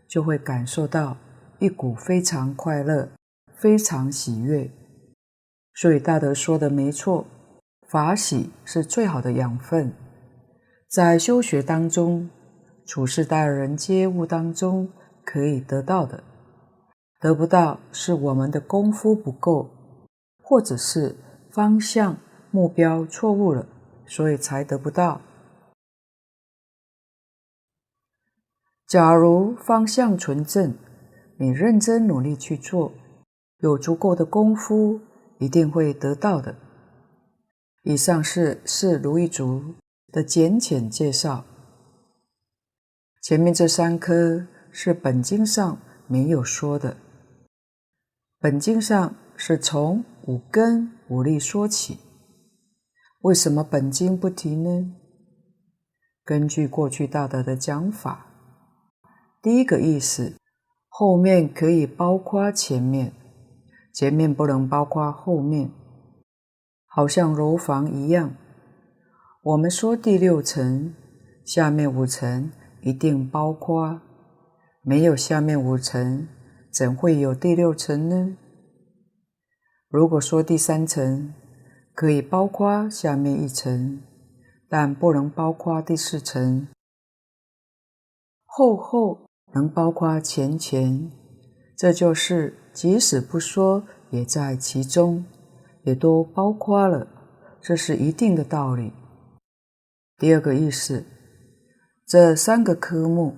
[0.07, 1.17] 就会感受到
[1.59, 3.09] 一股非常快乐、
[3.53, 4.71] 非常喜悦。
[5.75, 7.27] 所以大德说的没错，
[7.89, 9.91] 法喜是最好的养分，
[10.89, 12.29] 在修学当中、
[12.87, 14.89] 处事待人接物当中
[15.23, 16.23] 可以得到的，
[17.19, 19.69] 得不到是我们的功夫不够，
[20.41, 21.15] 或者是
[21.51, 22.17] 方向。
[22.49, 23.67] 目标错误了，
[24.05, 25.19] 所以才得不到。
[28.87, 30.73] 假如方向纯正，
[31.37, 32.93] 你认真努力去做，
[33.59, 35.01] 有足够的功夫，
[35.39, 36.55] 一定会得到的。
[37.83, 39.75] 以上是是如意足
[40.11, 41.43] 的简浅介绍。
[43.27, 46.95] 前面这三科是本经上没有说的，
[48.39, 51.99] 本经上是从五根五力说起。
[53.23, 54.95] 为什么本经不提呢？
[56.23, 58.27] 根据过去大德的讲法，
[59.41, 60.37] 第一个意思，
[60.87, 63.11] 后面可以包括前面，
[63.93, 65.69] 前面不能包括后面，
[66.85, 68.33] 好像楼房一样。
[69.43, 70.95] 我们说第六层，
[71.43, 72.49] 下面五层
[72.87, 73.99] 一定包括，
[74.81, 76.25] 没有下面五层，
[76.71, 78.37] 怎会有第六层呢？
[79.89, 81.33] 如果说第三层
[81.93, 84.01] 可以包括下面一层，
[84.69, 86.69] 但不能包括第四层，
[88.45, 89.19] 后后
[89.53, 91.11] 能包括前前，
[91.75, 95.25] 这就是即使不说也在其中，
[95.83, 97.05] 也都包括了，
[97.59, 98.93] 这是一定的道理。
[100.17, 101.05] 第二个意思，
[102.07, 103.35] 这三个科目，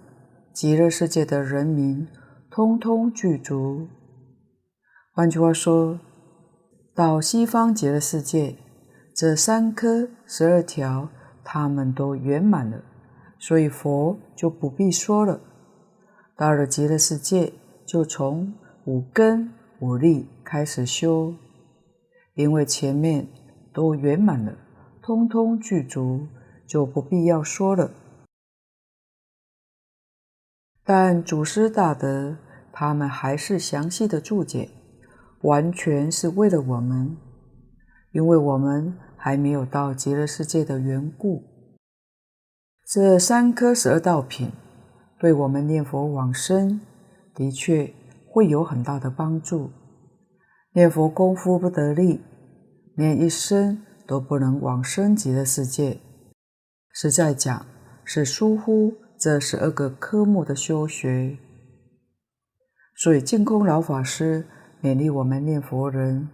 [0.54, 2.08] 极乐世界的人民
[2.52, 3.88] 通通具足。
[5.12, 6.00] 换句话说，
[6.94, 8.58] 到西方极乐世界，
[9.16, 11.10] 这三科十二条，
[11.44, 12.80] 他们都圆满了，
[13.40, 15.42] 所以佛就不必说了。
[16.38, 17.52] 到了极乐世界，
[17.88, 18.54] 就从
[18.86, 21.34] 五根五力开始修，
[22.36, 23.28] 因为前面
[23.74, 24.54] 都圆满了，
[25.02, 26.28] 通通具足，
[26.68, 27.90] 就不必要说了。
[30.92, 32.36] 但祖师大德
[32.74, 34.70] 他们还是详细的注解。
[35.42, 37.16] 完全是为了我们，
[38.12, 41.44] 因为我们还没有到极乐世界的缘故。
[42.88, 44.52] 这三颗十二道品，
[45.20, 46.82] 对我们念佛往生
[47.36, 47.94] 的确
[48.26, 49.70] 会有很大的帮助。
[50.74, 52.22] 念佛功夫不得力，
[52.96, 56.00] 连一生都不能往生极乐世界。
[56.92, 57.64] 实在讲，
[58.04, 61.38] 是疏忽这十二个科目的修学。
[62.96, 64.48] 所以净空老法师。
[64.82, 66.30] 勉励我们念佛人，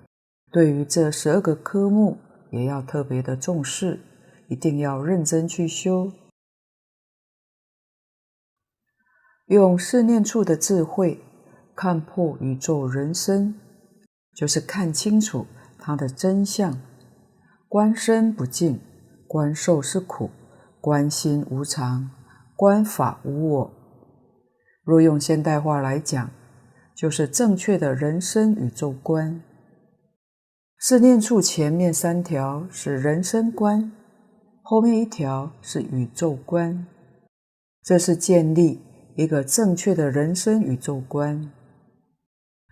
[0.52, 2.20] 对于这十二个科目
[2.52, 4.02] 也要特别的重视，
[4.50, 6.12] 一定要认真去修。
[9.48, 11.24] 用四念处的智慧
[11.76, 13.60] 看破宇宙人生，
[14.36, 15.48] 就是看清楚
[15.80, 16.80] 它的真相。
[17.68, 18.80] 观身不净，
[19.28, 20.30] 观受是苦，
[20.80, 22.12] 观心无常，
[22.56, 23.72] 观法无我。
[24.84, 26.30] 若用现代话来讲，
[26.96, 29.42] 就是正确的人生宇宙观。
[30.78, 33.92] 四念处前面三条是人生观，
[34.62, 36.86] 后面一条是宇宙观。
[37.82, 38.82] 这是建立
[39.16, 41.52] 一个正确的人生宇宙观，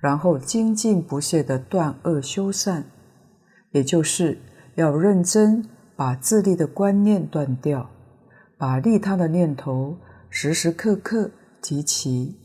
[0.01, 2.85] 然后精进不懈的断恶修善，
[3.71, 4.37] 也就是
[4.75, 7.89] 要认真把自利的观念断掉，
[8.63, 9.97] 把利他的念头
[10.29, 11.29] 时时刻刻
[11.61, 12.39] 提起。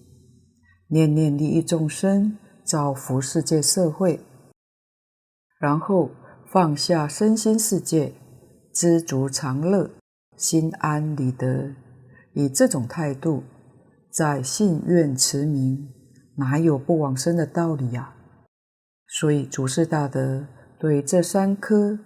[0.88, 4.18] 念念利益众生，造福世界社会，
[5.60, 6.10] 然后
[6.44, 8.14] 放下身心世界，
[8.74, 9.88] 知足常乐，
[10.36, 11.72] 心安理得。
[12.32, 13.44] 以这种态度，
[14.10, 15.88] 在信愿持名，
[16.34, 18.12] 哪有不往生的道理呀？
[19.06, 20.44] 所以祖师大德
[20.80, 21.96] 对这三科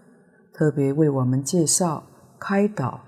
[0.53, 2.05] 特别为我们介绍
[2.39, 3.01] 开导，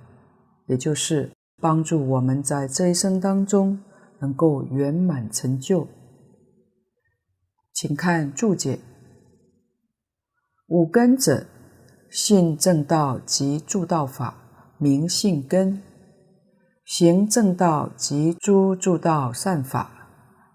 [0.67, 3.83] 也就是帮助我们在这一生当中。
[4.21, 5.87] 能够圆满成就，
[7.75, 8.79] 请看注解。
[10.69, 11.47] 五根者，
[12.11, 15.83] 信正道及诸道法，名信根；
[16.87, 20.09] 行正道及诸诸道善法，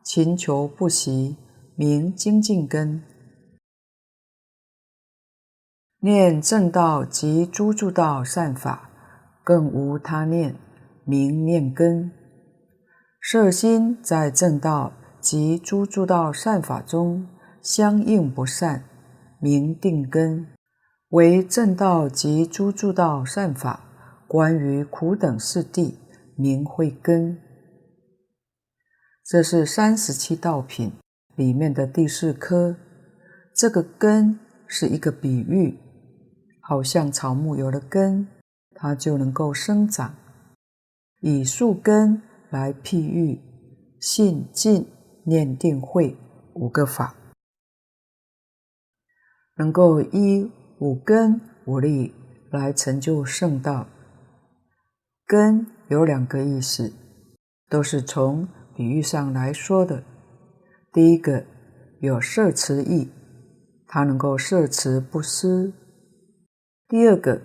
[0.04, 1.38] 勤求不息，
[1.76, 3.04] 名精进根；
[6.00, 8.89] 念正道及诸诸道善法，
[9.50, 10.56] 更无他念，
[11.06, 12.12] 名念根。
[13.20, 17.28] 摄心在正道及诸诸道善法中
[17.60, 18.84] 相应不善，
[19.42, 20.46] 名定根；
[21.10, 23.90] 为正道及诸诸道善法
[24.28, 25.96] 关于苦等四谛，
[26.36, 27.36] 名慧根。
[29.26, 30.94] 这是三十七道品
[31.36, 32.78] 里面的第四科。
[33.56, 34.38] 这个根
[34.68, 35.80] 是一个比喻，
[36.62, 38.28] 好像草木有了根，
[38.80, 40.16] 它就能够生长，
[41.22, 42.22] 以树根。
[42.52, 43.40] 来譬喻
[44.02, 44.88] 信、进、
[45.24, 46.18] 念、定、慧
[46.56, 47.16] 五个法，
[49.56, 52.12] 能够依五根五力
[52.50, 53.86] 来成就圣道。
[55.28, 56.92] 根有两个意思，
[57.70, 60.04] 都是从比喻上来说的。
[60.92, 61.46] 第一个
[62.00, 63.12] 有摄持意，
[63.86, 65.72] 它能够摄持不失；
[66.88, 67.40] 第二个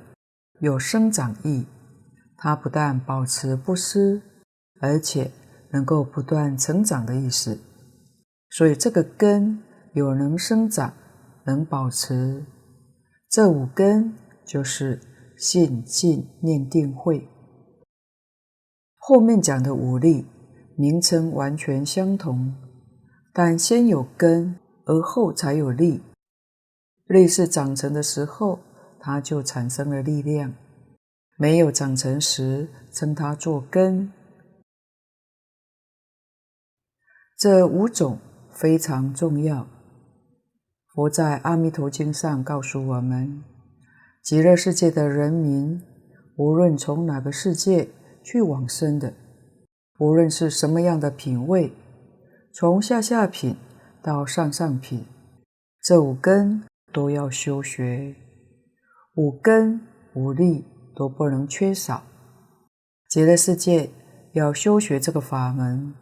[0.61, 1.67] 有生长意，
[2.37, 4.23] 它不但保持不失。
[4.81, 5.31] 而且
[5.71, 7.59] 能够不断成长的意思，
[8.51, 9.63] 所以这个根
[9.95, 10.93] 有能生长、
[11.47, 12.45] 能保持。
[13.31, 15.01] 这五根就是
[15.39, 17.27] 信、进、念、定、慧。
[18.99, 20.27] 后面讲的五力，
[20.77, 22.55] 名称完全相同，
[23.33, 26.03] 但先有根，而后才有力。
[27.07, 28.59] 力是长成的时候，
[29.05, 30.53] 它就产生了力量；
[31.37, 34.11] 没有长成时，称它做根。
[37.37, 38.19] 这五种
[38.51, 39.67] 非常重要。
[40.95, 43.45] 佛在《阿弥陀经》上告诉我们，
[44.23, 45.83] 极乐世界的人民，
[46.39, 47.91] 无论从哪个世界
[48.23, 49.13] 去往生的，
[49.99, 51.71] 无论是什么样的品位，
[52.55, 53.55] 从下下品
[54.03, 55.05] 到上上品，
[55.83, 58.15] 这五根都要修学，
[59.17, 59.81] 五根
[60.15, 60.65] 五力
[60.97, 62.03] 都不能缺少。
[63.09, 63.91] 极乐世界
[64.33, 65.95] 要修学这个法门，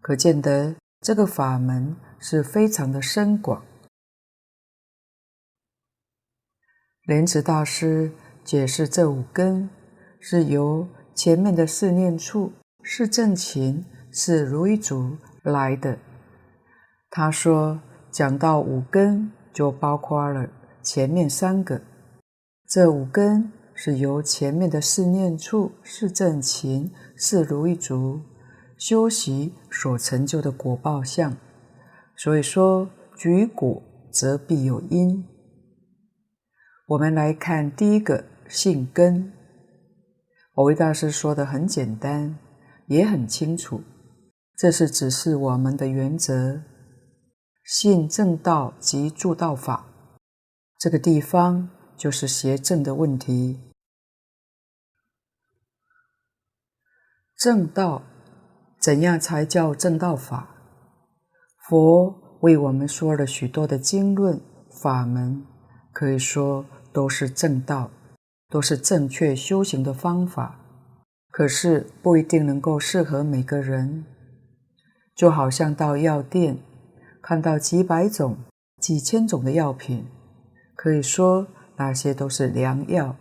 [0.00, 3.64] 可见得这个法门是非常的深广。
[7.02, 8.12] 莲池大师
[8.44, 9.68] 解释这五根
[10.20, 12.52] 是由前面的四念处、
[12.84, 15.98] 四正勤、四如意足来的。
[17.10, 17.80] 他说，
[18.12, 20.48] 讲到五根，就包括了
[20.84, 21.82] 前面三个。
[22.70, 28.20] 这五根是由前面的四念处、四正勤、四如意足
[28.78, 31.36] 修习所成就的果报相。
[32.16, 35.26] 所以说，举果则必有因。
[36.86, 39.32] 我们来看第一个性根，
[40.54, 42.38] 蕅益大师说的很简单，
[42.86, 43.82] 也很清楚，
[44.56, 46.62] 这是指示我们的原则：
[47.64, 49.86] 信正道及助道法。
[50.78, 51.68] 这个地方
[52.00, 53.60] 就是邪正的问题。
[57.36, 58.02] 正道
[58.80, 60.48] 怎样才叫正道法？
[61.68, 64.40] 佛为我们说了许多的经论
[64.82, 65.44] 法门，
[65.92, 66.64] 可以说。
[66.92, 67.88] 都是正道，
[68.48, 70.58] 都是正确修行的方法，
[71.30, 74.04] 可是不一定能够适合每个人。
[75.14, 76.58] 就好像到药店，
[77.22, 78.38] 看到几百种、
[78.80, 80.04] 几千种的药品，
[80.74, 81.46] 可以说
[81.80, 83.16] 那些都是良药，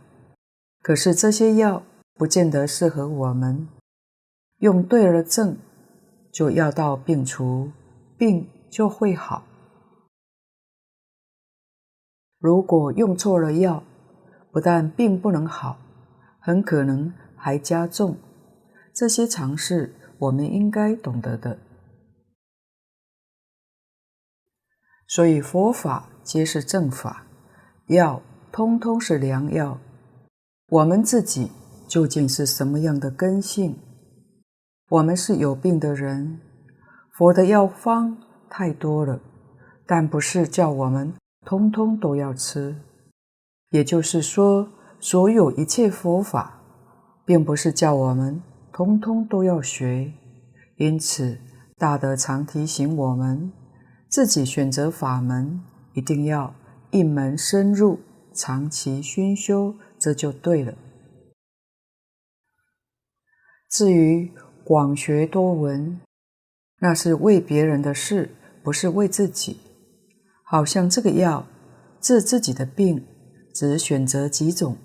[0.81, 1.81] 可是这些药
[2.15, 3.69] 不见得适合我们。
[4.57, 5.57] 用对了症，
[6.33, 7.71] 就药到病除，
[8.17, 9.45] 病就会好。
[12.37, 13.81] 如果用错了药，
[14.51, 15.79] 不但病不能好，
[16.41, 18.17] 很可能还加重。
[18.93, 21.57] 这些常识我们应该懂得的。
[25.07, 27.25] 所以佛法皆是正法，
[27.87, 28.21] 药
[28.51, 29.79] 通通是良药。
[30.69, 31.51] 我们自己
[31.87, 33.77] 究竟是什么样的根性？
[34.89, 36.39] 我们是有病的人，
[37.17, 38.17] 佛的药方
[38.49, 39.19] 太多了，
[39.85, 41.13] 但不是叫我们。
[41.45, 42.75] 通通都要吃，
[43.69, 44.67] 也就是说，
[44.99, 46.61] 所有一切佛法，
[47.25, 48.41] 并不是叫我们
[48.73, 50.11] 通通都要学。
[50.75, 51.39] 因此，
[51.77, 53.51] 大德常提醒我们，
[54.09, 55.61] 自己选择法门，
[55.93, 56.53] 一定要
[56.91, 57.99] 一门深入，
[58.39, 60.73] 长期熏修，这就对了。
[63.69, 64.31] 至于
[64.63, 65.99] 广学多闻，
[66.79, 68.29] 那是为别人的事，
[68.63, 69.59] 不是为自己。
[70.45, 71.45] 好像这个药
[71.99, 73.05] 治自己的病，
[73.53, 74.77] 只选择几种。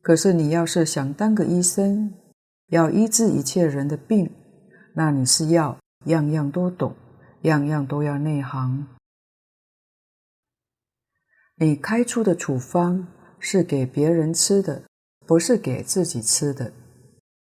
[0.00, 2.14] 可是你要是想当个医生，
[2.68, 4.30] 要医治一切人的病，
[4.94, 6.94] 那你是要样样都懂，
[7.42, 8.86] 样样都要内行。
[11.62, 13.06] 你开出的处方
[13.38, 14.82] 是给别人吃的，
[15.26, 16.72] 不是给自己吃的。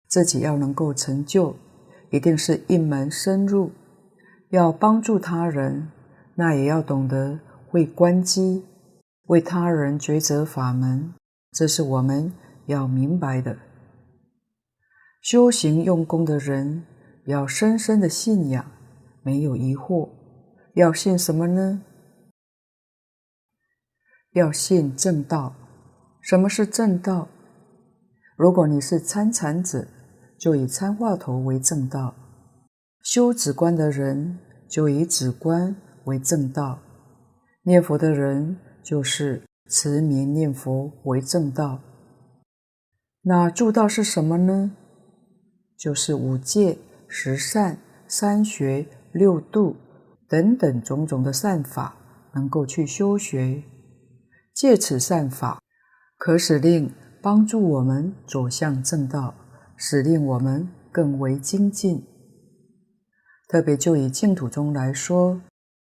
[0.09, 1.55] 自己要能够成就，
[2.11, 3.71] 一定是一门深入，
[4.51, 5.93] 要帮助他人。
[6.35, 7.39] 那也要懂得
[7.69, 8.65] 会关机，
[9.27, 11.15] 为他人抉择法门，
[11.53, 12.33] 这是我们
[12.67, 13.57] 要明白的。
[15.23, 16.85] 修行用功的人
[17.27, 18.65] 要深深的信仰，
[19.23, 20.09] 没有疑惑。
[20.75, 21.83] 要信什么呢？
[24.33, 25.55] 要信正道。
[26.21, 27.29] 什么是正道？
[28.37, 29.87] 如果你是参禅者，
[30.39, 32.15] 就以参话头为正道；
[33.03, 35.75] 修止观的人，就以止观。
[36.05, 36.79] 为正道，
[37.65, 41.81] 念佛的人就是持名念佛为正道。
[43.23, 44.73] 那助道是什么呢？
[45.77, 47.77] 就是五戒、十善、
[48.07, 49.77] 三学、六度
[50.27, 51.95] 等等种种的善法，
[52.33, 53.63] 能够去修学。
[54.59, 55.63] 借此善法，
[56.17, 56.93] 可使令
[57.23, 59.33] 帮助我们走向正道，
[59.77, 62.05] 使令我们更为精进。
[63.47, 65.41] 特别就以净土宗来说。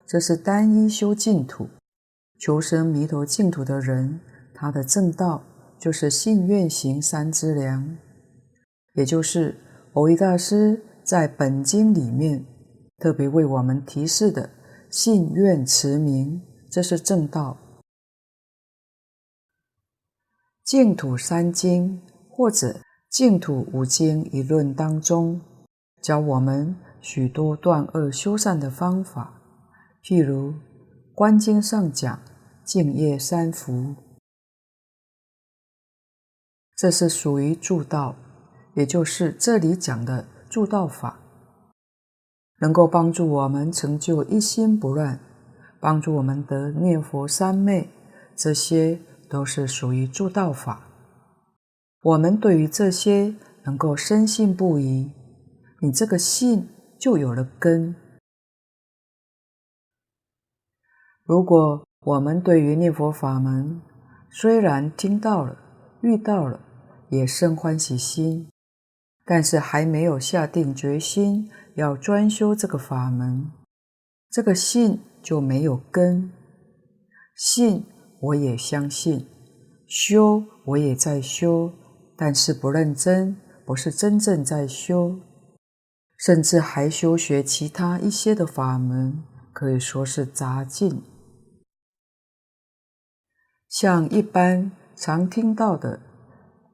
[0.07, 1.67] 这是单一修净土、
[2.39, 4.21] 求生弥陀净土的人，
[4.53, 5.43] 他的正道
[5.79, 7.97] 就是信愿行三资粮，
[8.93, 9.57] 也就是
[9.95, 12.45] 蕅益大师在本经里面
[12.99, 14.51] 特别为我们提示的
[14.91, 17.57] 信愿持名，这是正道。
[20.69, 21.99] 净土三经
[22.29, 25.41] 或者净土五经一论当中，
[26.03, 29.41] 教我们许多断恶修善的方法，
[30.05, 30.51] 譬如
[31.15, 32.21] 《观经》上讲
[32.67, 33.95] 净业三福，
[36.77, 38.15] 这是属于助道，
[38.75, 41.19] 也就是这里讲的助道法，
[42.61, 45.19] 能够帮助我们成就一心不乱，
[45.81, 47.89] 帮助我们得念佛三昧，
[48.37, 49.01] 这些。
[49.29, 50.89] 都是属于助道法，
[52.03, 55.13] 我们对于这些能够深信不疑，
[55.81, 56.69] 你这个信
[56.99, 57.95] 就有了根。
[61.25, 63.83] 如果我们对于念佛法门
[64.31, 65.59] 虽然听到了、
[66.01, 66.59] 遇到了，
[67.11, 68.49] 也生欢喜心，
[69.27, 73.51] 但是还没有下定决心要专修这个法门，
[74.31, 76.33] 这个信就没有根。
[77.35, 77.85] 信。
[78.21, 79.27] 我也相信，
[79.87, 81.73] 修我也在修，
[82.17, 85.21] 但是不认真，不是真正在修，
[86.19, 91.01] 甚至还修学其他一些的法门，可以说是杂进。
[93.69, 96.01] 像一般常听到的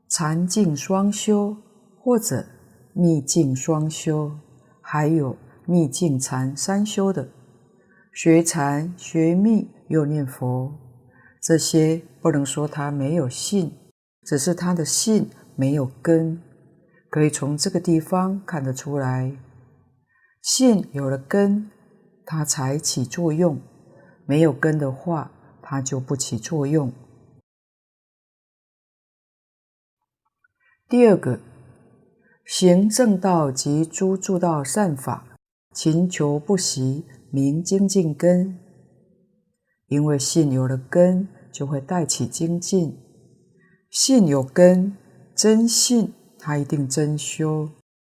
[0.09, 1.57] 禅净双修，
[2.01, 2.47] 或者
[2.95, 4.33] 密净双修，
[4.81, 5.37] 还有
[5.67, 7.29] 密净禅三修的，
[8.15, 10.84] 学禅学密又念佛。
[11.45, 13.71] 这些不能说他没有信，
[14.23, 16.41] 只是他的信没有根，
[17.11, 19.37] 可以从这个地方看得出来。
[20.41, 21.71] 信有了根，
[22.25, 23.59] 它才起作用；
[24.25, 26.91] 没有根的话，它就不起作用。
[30.89, 31.41] 第二个，
[32.47, 35.37] 行正道及诸助道善法，
[35.75, 38.59] 勤求不息，明精进根。
[39.89, 42.99] 因为信有了根，就会带起精进。
[43.89, 44.97] 信有根，
[45.37, 47.71] 真信，它一定真修。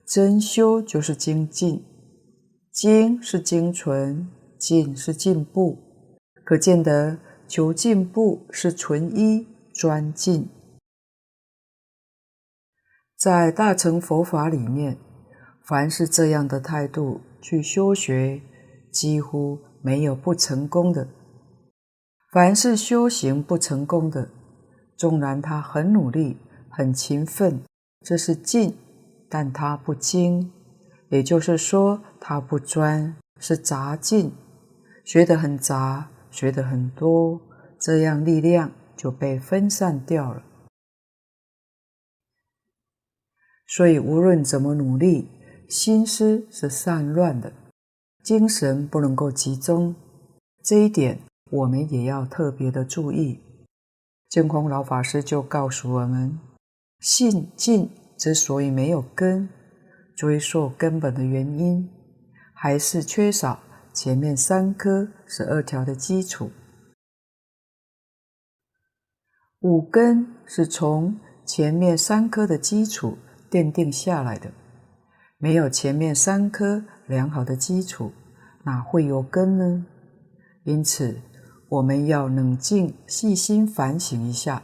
[0.07, 1.85] 真修就是精进，
[2.71, 5.79] 精是精纯，进是进步。
[6.45, 7.19] 可见得
[7.49, 10.49] 求进步是纯一专进。
[13.17, 14.97] 在大乘佛法里面，
[15.65, 18.41] 凡是这样的态度去修学，
[18.93, 21.09] 几乎没有不成功的。
[22.35, 24.29] 凡是修行不成功的，
[24.97, 26.37] 纵然他很努力、
[26.69, 27.63] 很勤奋，
[28.01, 28.77] 这是进，
[29.29, 30.51] 但他不精，
[31.11, 34.33] 也就是说他不专，是杂进，
[35.05, 37.41] 学得很杂，学得很多，
[37.79, 40.43] 这样力量就被分散掉了。
[43.69, 45.29] 所以无论怎么努力，
[45.69, 47.53] 心思是散乱的，
[48.25, 49.95] 精神不能够集中，
[50.65, 51.21] 这一点。
[51.55, 53.39] 我们也要特别的注意。
[54.29, 56.37] 净空老法师就告诉我们：
[56.99, 57.89] 信进
[58.19, 59.49] 之所以没有根，
[60.17, 61.89] 追溯根本的原因，
[62.53, 63.61] 还是缺少
[63.93, 66.51] 前面三颗十二条的基础。
[69.61, 73.17] 五根是从前面三颗的基础
[73.49, 74.51] 奠定下来的，
[75.39, 78.11] 没有前面三颗良好的基础，
[78.65, 79.87] 哪会有根呢？
[80.65, 81.17] 因此。
[81.75, 84.63] 我们要冷静、细心反省一下，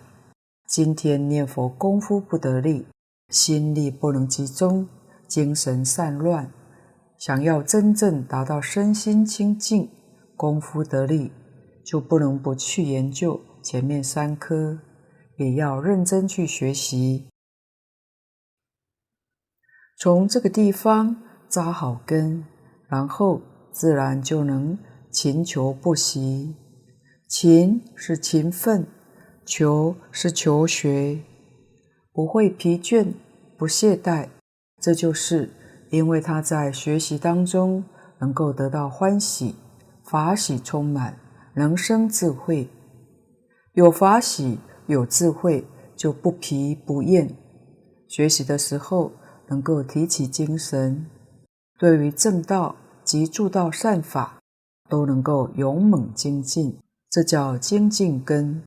[0.69, 2.87] 今天念佛功夫不得力，
[3.31, 4.89] 心力不能集中，
[5.27, 6.53] 精神散乱。
[7.19, 9.91] 想要真正达到身心清净、
[10.37, 11.33] 功夫得力，
[11.85, 14.79] 就不能不去研究前面三科，
[15.37, 17.27] 也要认真去学习，
[19.99, 21.17] 从这个地方
[21.49, 22.45] 扎好根，
[22.87, 23.41] 然后
[23.73, 24.79] 自然就能
[25.11, 26.55] 勤求不息。
[27.31, 28.85] 勤是勤奋，
[29.47, 31.21] 求是求学，
[32.13, 33.13] 不会疲倦，
[33.57, 34.29] 不懈怠，
[34.81, 35.49] 这就是
[35.91, 37.85] 因为他在学习当中
[38.19, 39.55] 能够得到欢喜，
[40.03, 41.21] 法喜充满，
[41.55, 42.69] 能生智慧。
[43.75, 44.59] 有法喜，
[44.89, 45.65] 有智慧，
[45.95, 47.33] 就不疲不厌。
[48.09, 49.13] 学习的时候
[49.47, 51.07] 能够提起精神，
[51.79, 52.75] 对于正道
[53.05, 54.41] 及助道善法
[54.89, 56.77] 都能够勇猛精进。
[57.11, 58.63] 这叫精进根。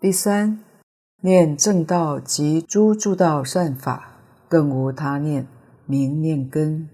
[0.00, 0.64] 第三，
[1.20, 4.18] 念正道及诸诸道善法，
[4.48, 5.46] 更无他念，
[5.86, 6.88] 名念根。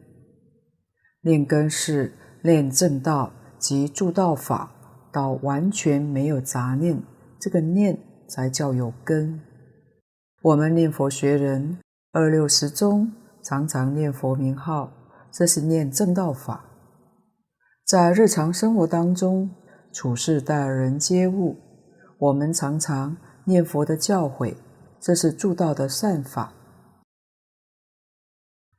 [1.23, 2.13] 念根是
[2.43, 4.73] 念正道及诸道法，
[5.11, 7.03] 到完全没有杂念，
[7.41, 9.41] 这个念才叫有根。
[10.43, 11.79] 我们念佛学人
[12.13, 13.11] 二六时中
[13.43, 14.93] 常常念佛名号，
[15.33, 16.67] 这是念正道法。
[17.91, 19.51] 在日常生活当中，
[19.91, 21.57] 处事待人接物，
[22.19, 23.17] 我们常常
[23.47, 24.55] 念佛的教诲，
[25.01, 26.53] 这是助道的善法。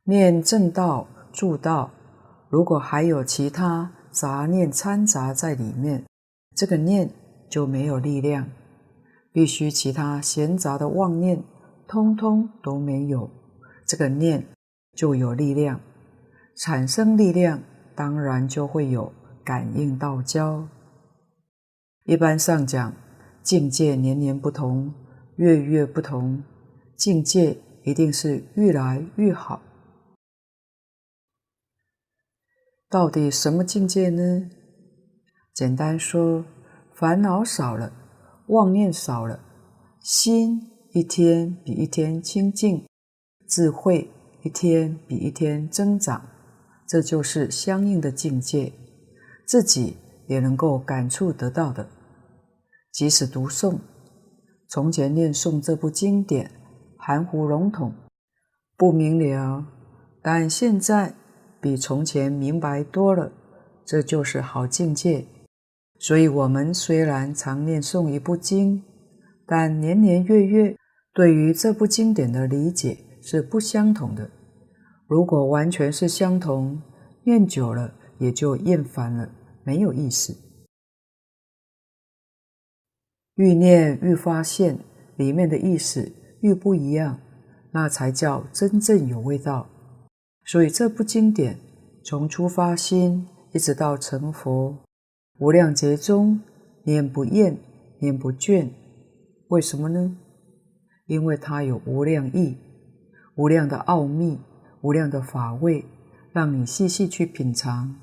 [0.06, 1.92] 念正道助道，
[2.48, 6.06] 如果还有其他杂念掺杂在里面，
[6.56, 7.12] 这个念
[7.50, 8.48] 就没有力量。
[9.34, 11.44] 必须其他闲杂的妄念
[11.86, 13.30] 通通都没有，
[13.86, 14.48] 这个念
[14.96, 15.82] 就有力量，
[16.56, 17.62] 产生力量。
[17.96, 19.12] 当然就会有
[19.44, 20.68] 感应道交。
[22.06, 22.94] 一般上讲，
[23.44, 24.94] 境界年年不同，
[25.36, 26.44] 月月不同，
[26.96, 29.62] 境界一定是愈来愈好。
[32.90, 34.50] 到底什么境界呢？
[35.54, 36.44] 简单说，
[36.94, 37.94] 烦恼少了，
[38.48, 39.40] 妄念少了，
[40.00, 42.86] 心一天比一天清净，
[43.48, 44.10] 智慧
[44.44, 46.26] 一天比一天增长。
[46.92, 48.74] 这就是相应的境界，
[49.48, 49.96] 自己
[50.28, 51.88] 也能够感触得到的。
[52.92, 53.78] 即使读诵，
[54.68, 56.52] 从前念诵这部经典
[56.98, 57.94] 含糊笼统，
[58.76, 59.66] 不明了，
[60.22, 61.14] 但现在
[61.62, 63.32] 比从前明白多了，
[63.86, 65.26] 这就是好境界。
[65.98, 68.84] 所以，我们虽然常念诵一部经，
[69.48, 70.76] 但年年月月
[71.14, 74.30] 对于这部经典的理解是不相同的。
[75.12, 76.82] 如果完全是相同，
[77.26, 79.30] 念久了也就厌烦了，
[79.62, 80.34] 没有意思。
[83.36, 84.80] 愈念愈发现
[85.18, 86.10] 里面的意思
[86.40, 87.20] 愈不一样，
[87.74, 89.68] 那才叫真正有味道。
[90.46, 91.60] 所以这部经典
[92.06, 94.78] 从初发心一直到成佛，
[95.40, 96.40] 无量劫中
[96.86, 97.58] 念不厌，
[98.00, 98.70] 念不倦。
[99.50, 100.16] 为什么呢？
[101.08, 102.56] 因为它有无量义。
[103.36, 104.40] 无量的奥秘，
[104.82, 105.86] 无量的法味，
[106.32, 107.96] 让你细细去品尝。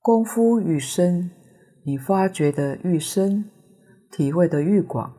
[0.00, 1.30] 功夫愈深，
[1.84, 3.44] 你发觉的愈深，
[4.10, 5.14] 体会的愈广。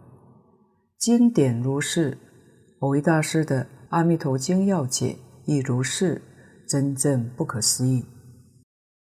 [0.98, 2.18] 经典如是，
[2.80, 5.08] 蕅益大师的《阿弥陀经要解》
[5.46, 6.22] 亦如是，
[6.68, 8.06] 真正不可思议。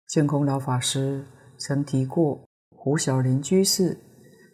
[0.08, 1.26] 净空老法师
[1.58, 3.98] 曾提过，胡小林居士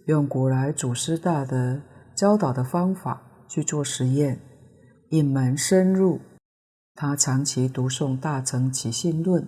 [0.07, 1.81] 用古来祖师大德
[2.15, 4.39] 教导的方法去做实验。
[5.09, 6.19] 一门深入，
[6.95, 9.41] 他长期读诵《大乘起信论》，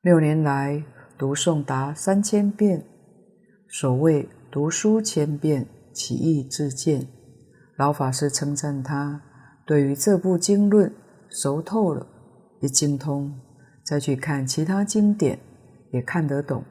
[0.00, 0.82] 六年来
[1.18, 2.82] 读诵达三千遍。
[3.68, 7.06] 所谓读书千遍，起义自见。
[7.76, 9.20] 老法师称赞他，
[9.66, 10.90] 对于这部经论
[11.28, 12.06] 熟透了，
[12.60, 13.38] 也精通，
[13.84, 15.38] 再去看其他经典
[15.92, 16.64] 也看得懂，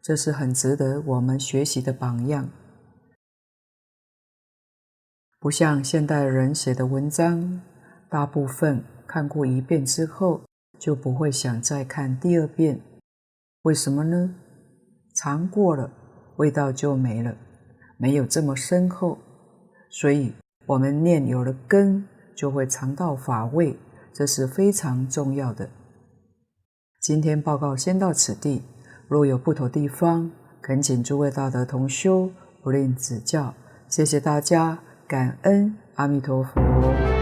[0.00, 2.48] 这是很值得我们学习的榜样。
[5.40, 7.60] 不像现代人写的文章，
[8.08, 10.42] 大部分看过一遍之后
[10.78, 12.78] 就不会想再看第二遍。
[13.62, 14.34] 为什么呢？
[15.16, 15.90] 尝过了，
[16.36, 17.34] 味道就没了，
[17.96, 19.18] 没有这么深厚。
[19.90, 20.34] 所以，
[20.66, 22.06] 我们念有了根，
[22.36, 23.76] 就会尝到法味，
[24.12, 25.68] 这是非常重要的。
[27.00, 28.62] 今天报告先到此地，
[29.08, 30.30] 若有不妥地方，
[30.60, 32.30] 恳请诸位大德同修
[32.62, 33.54] 不吝指教。
[33.88, 34.78] 谢谢大家。
[35.08, 37.17] 感恩阿弥陀佛。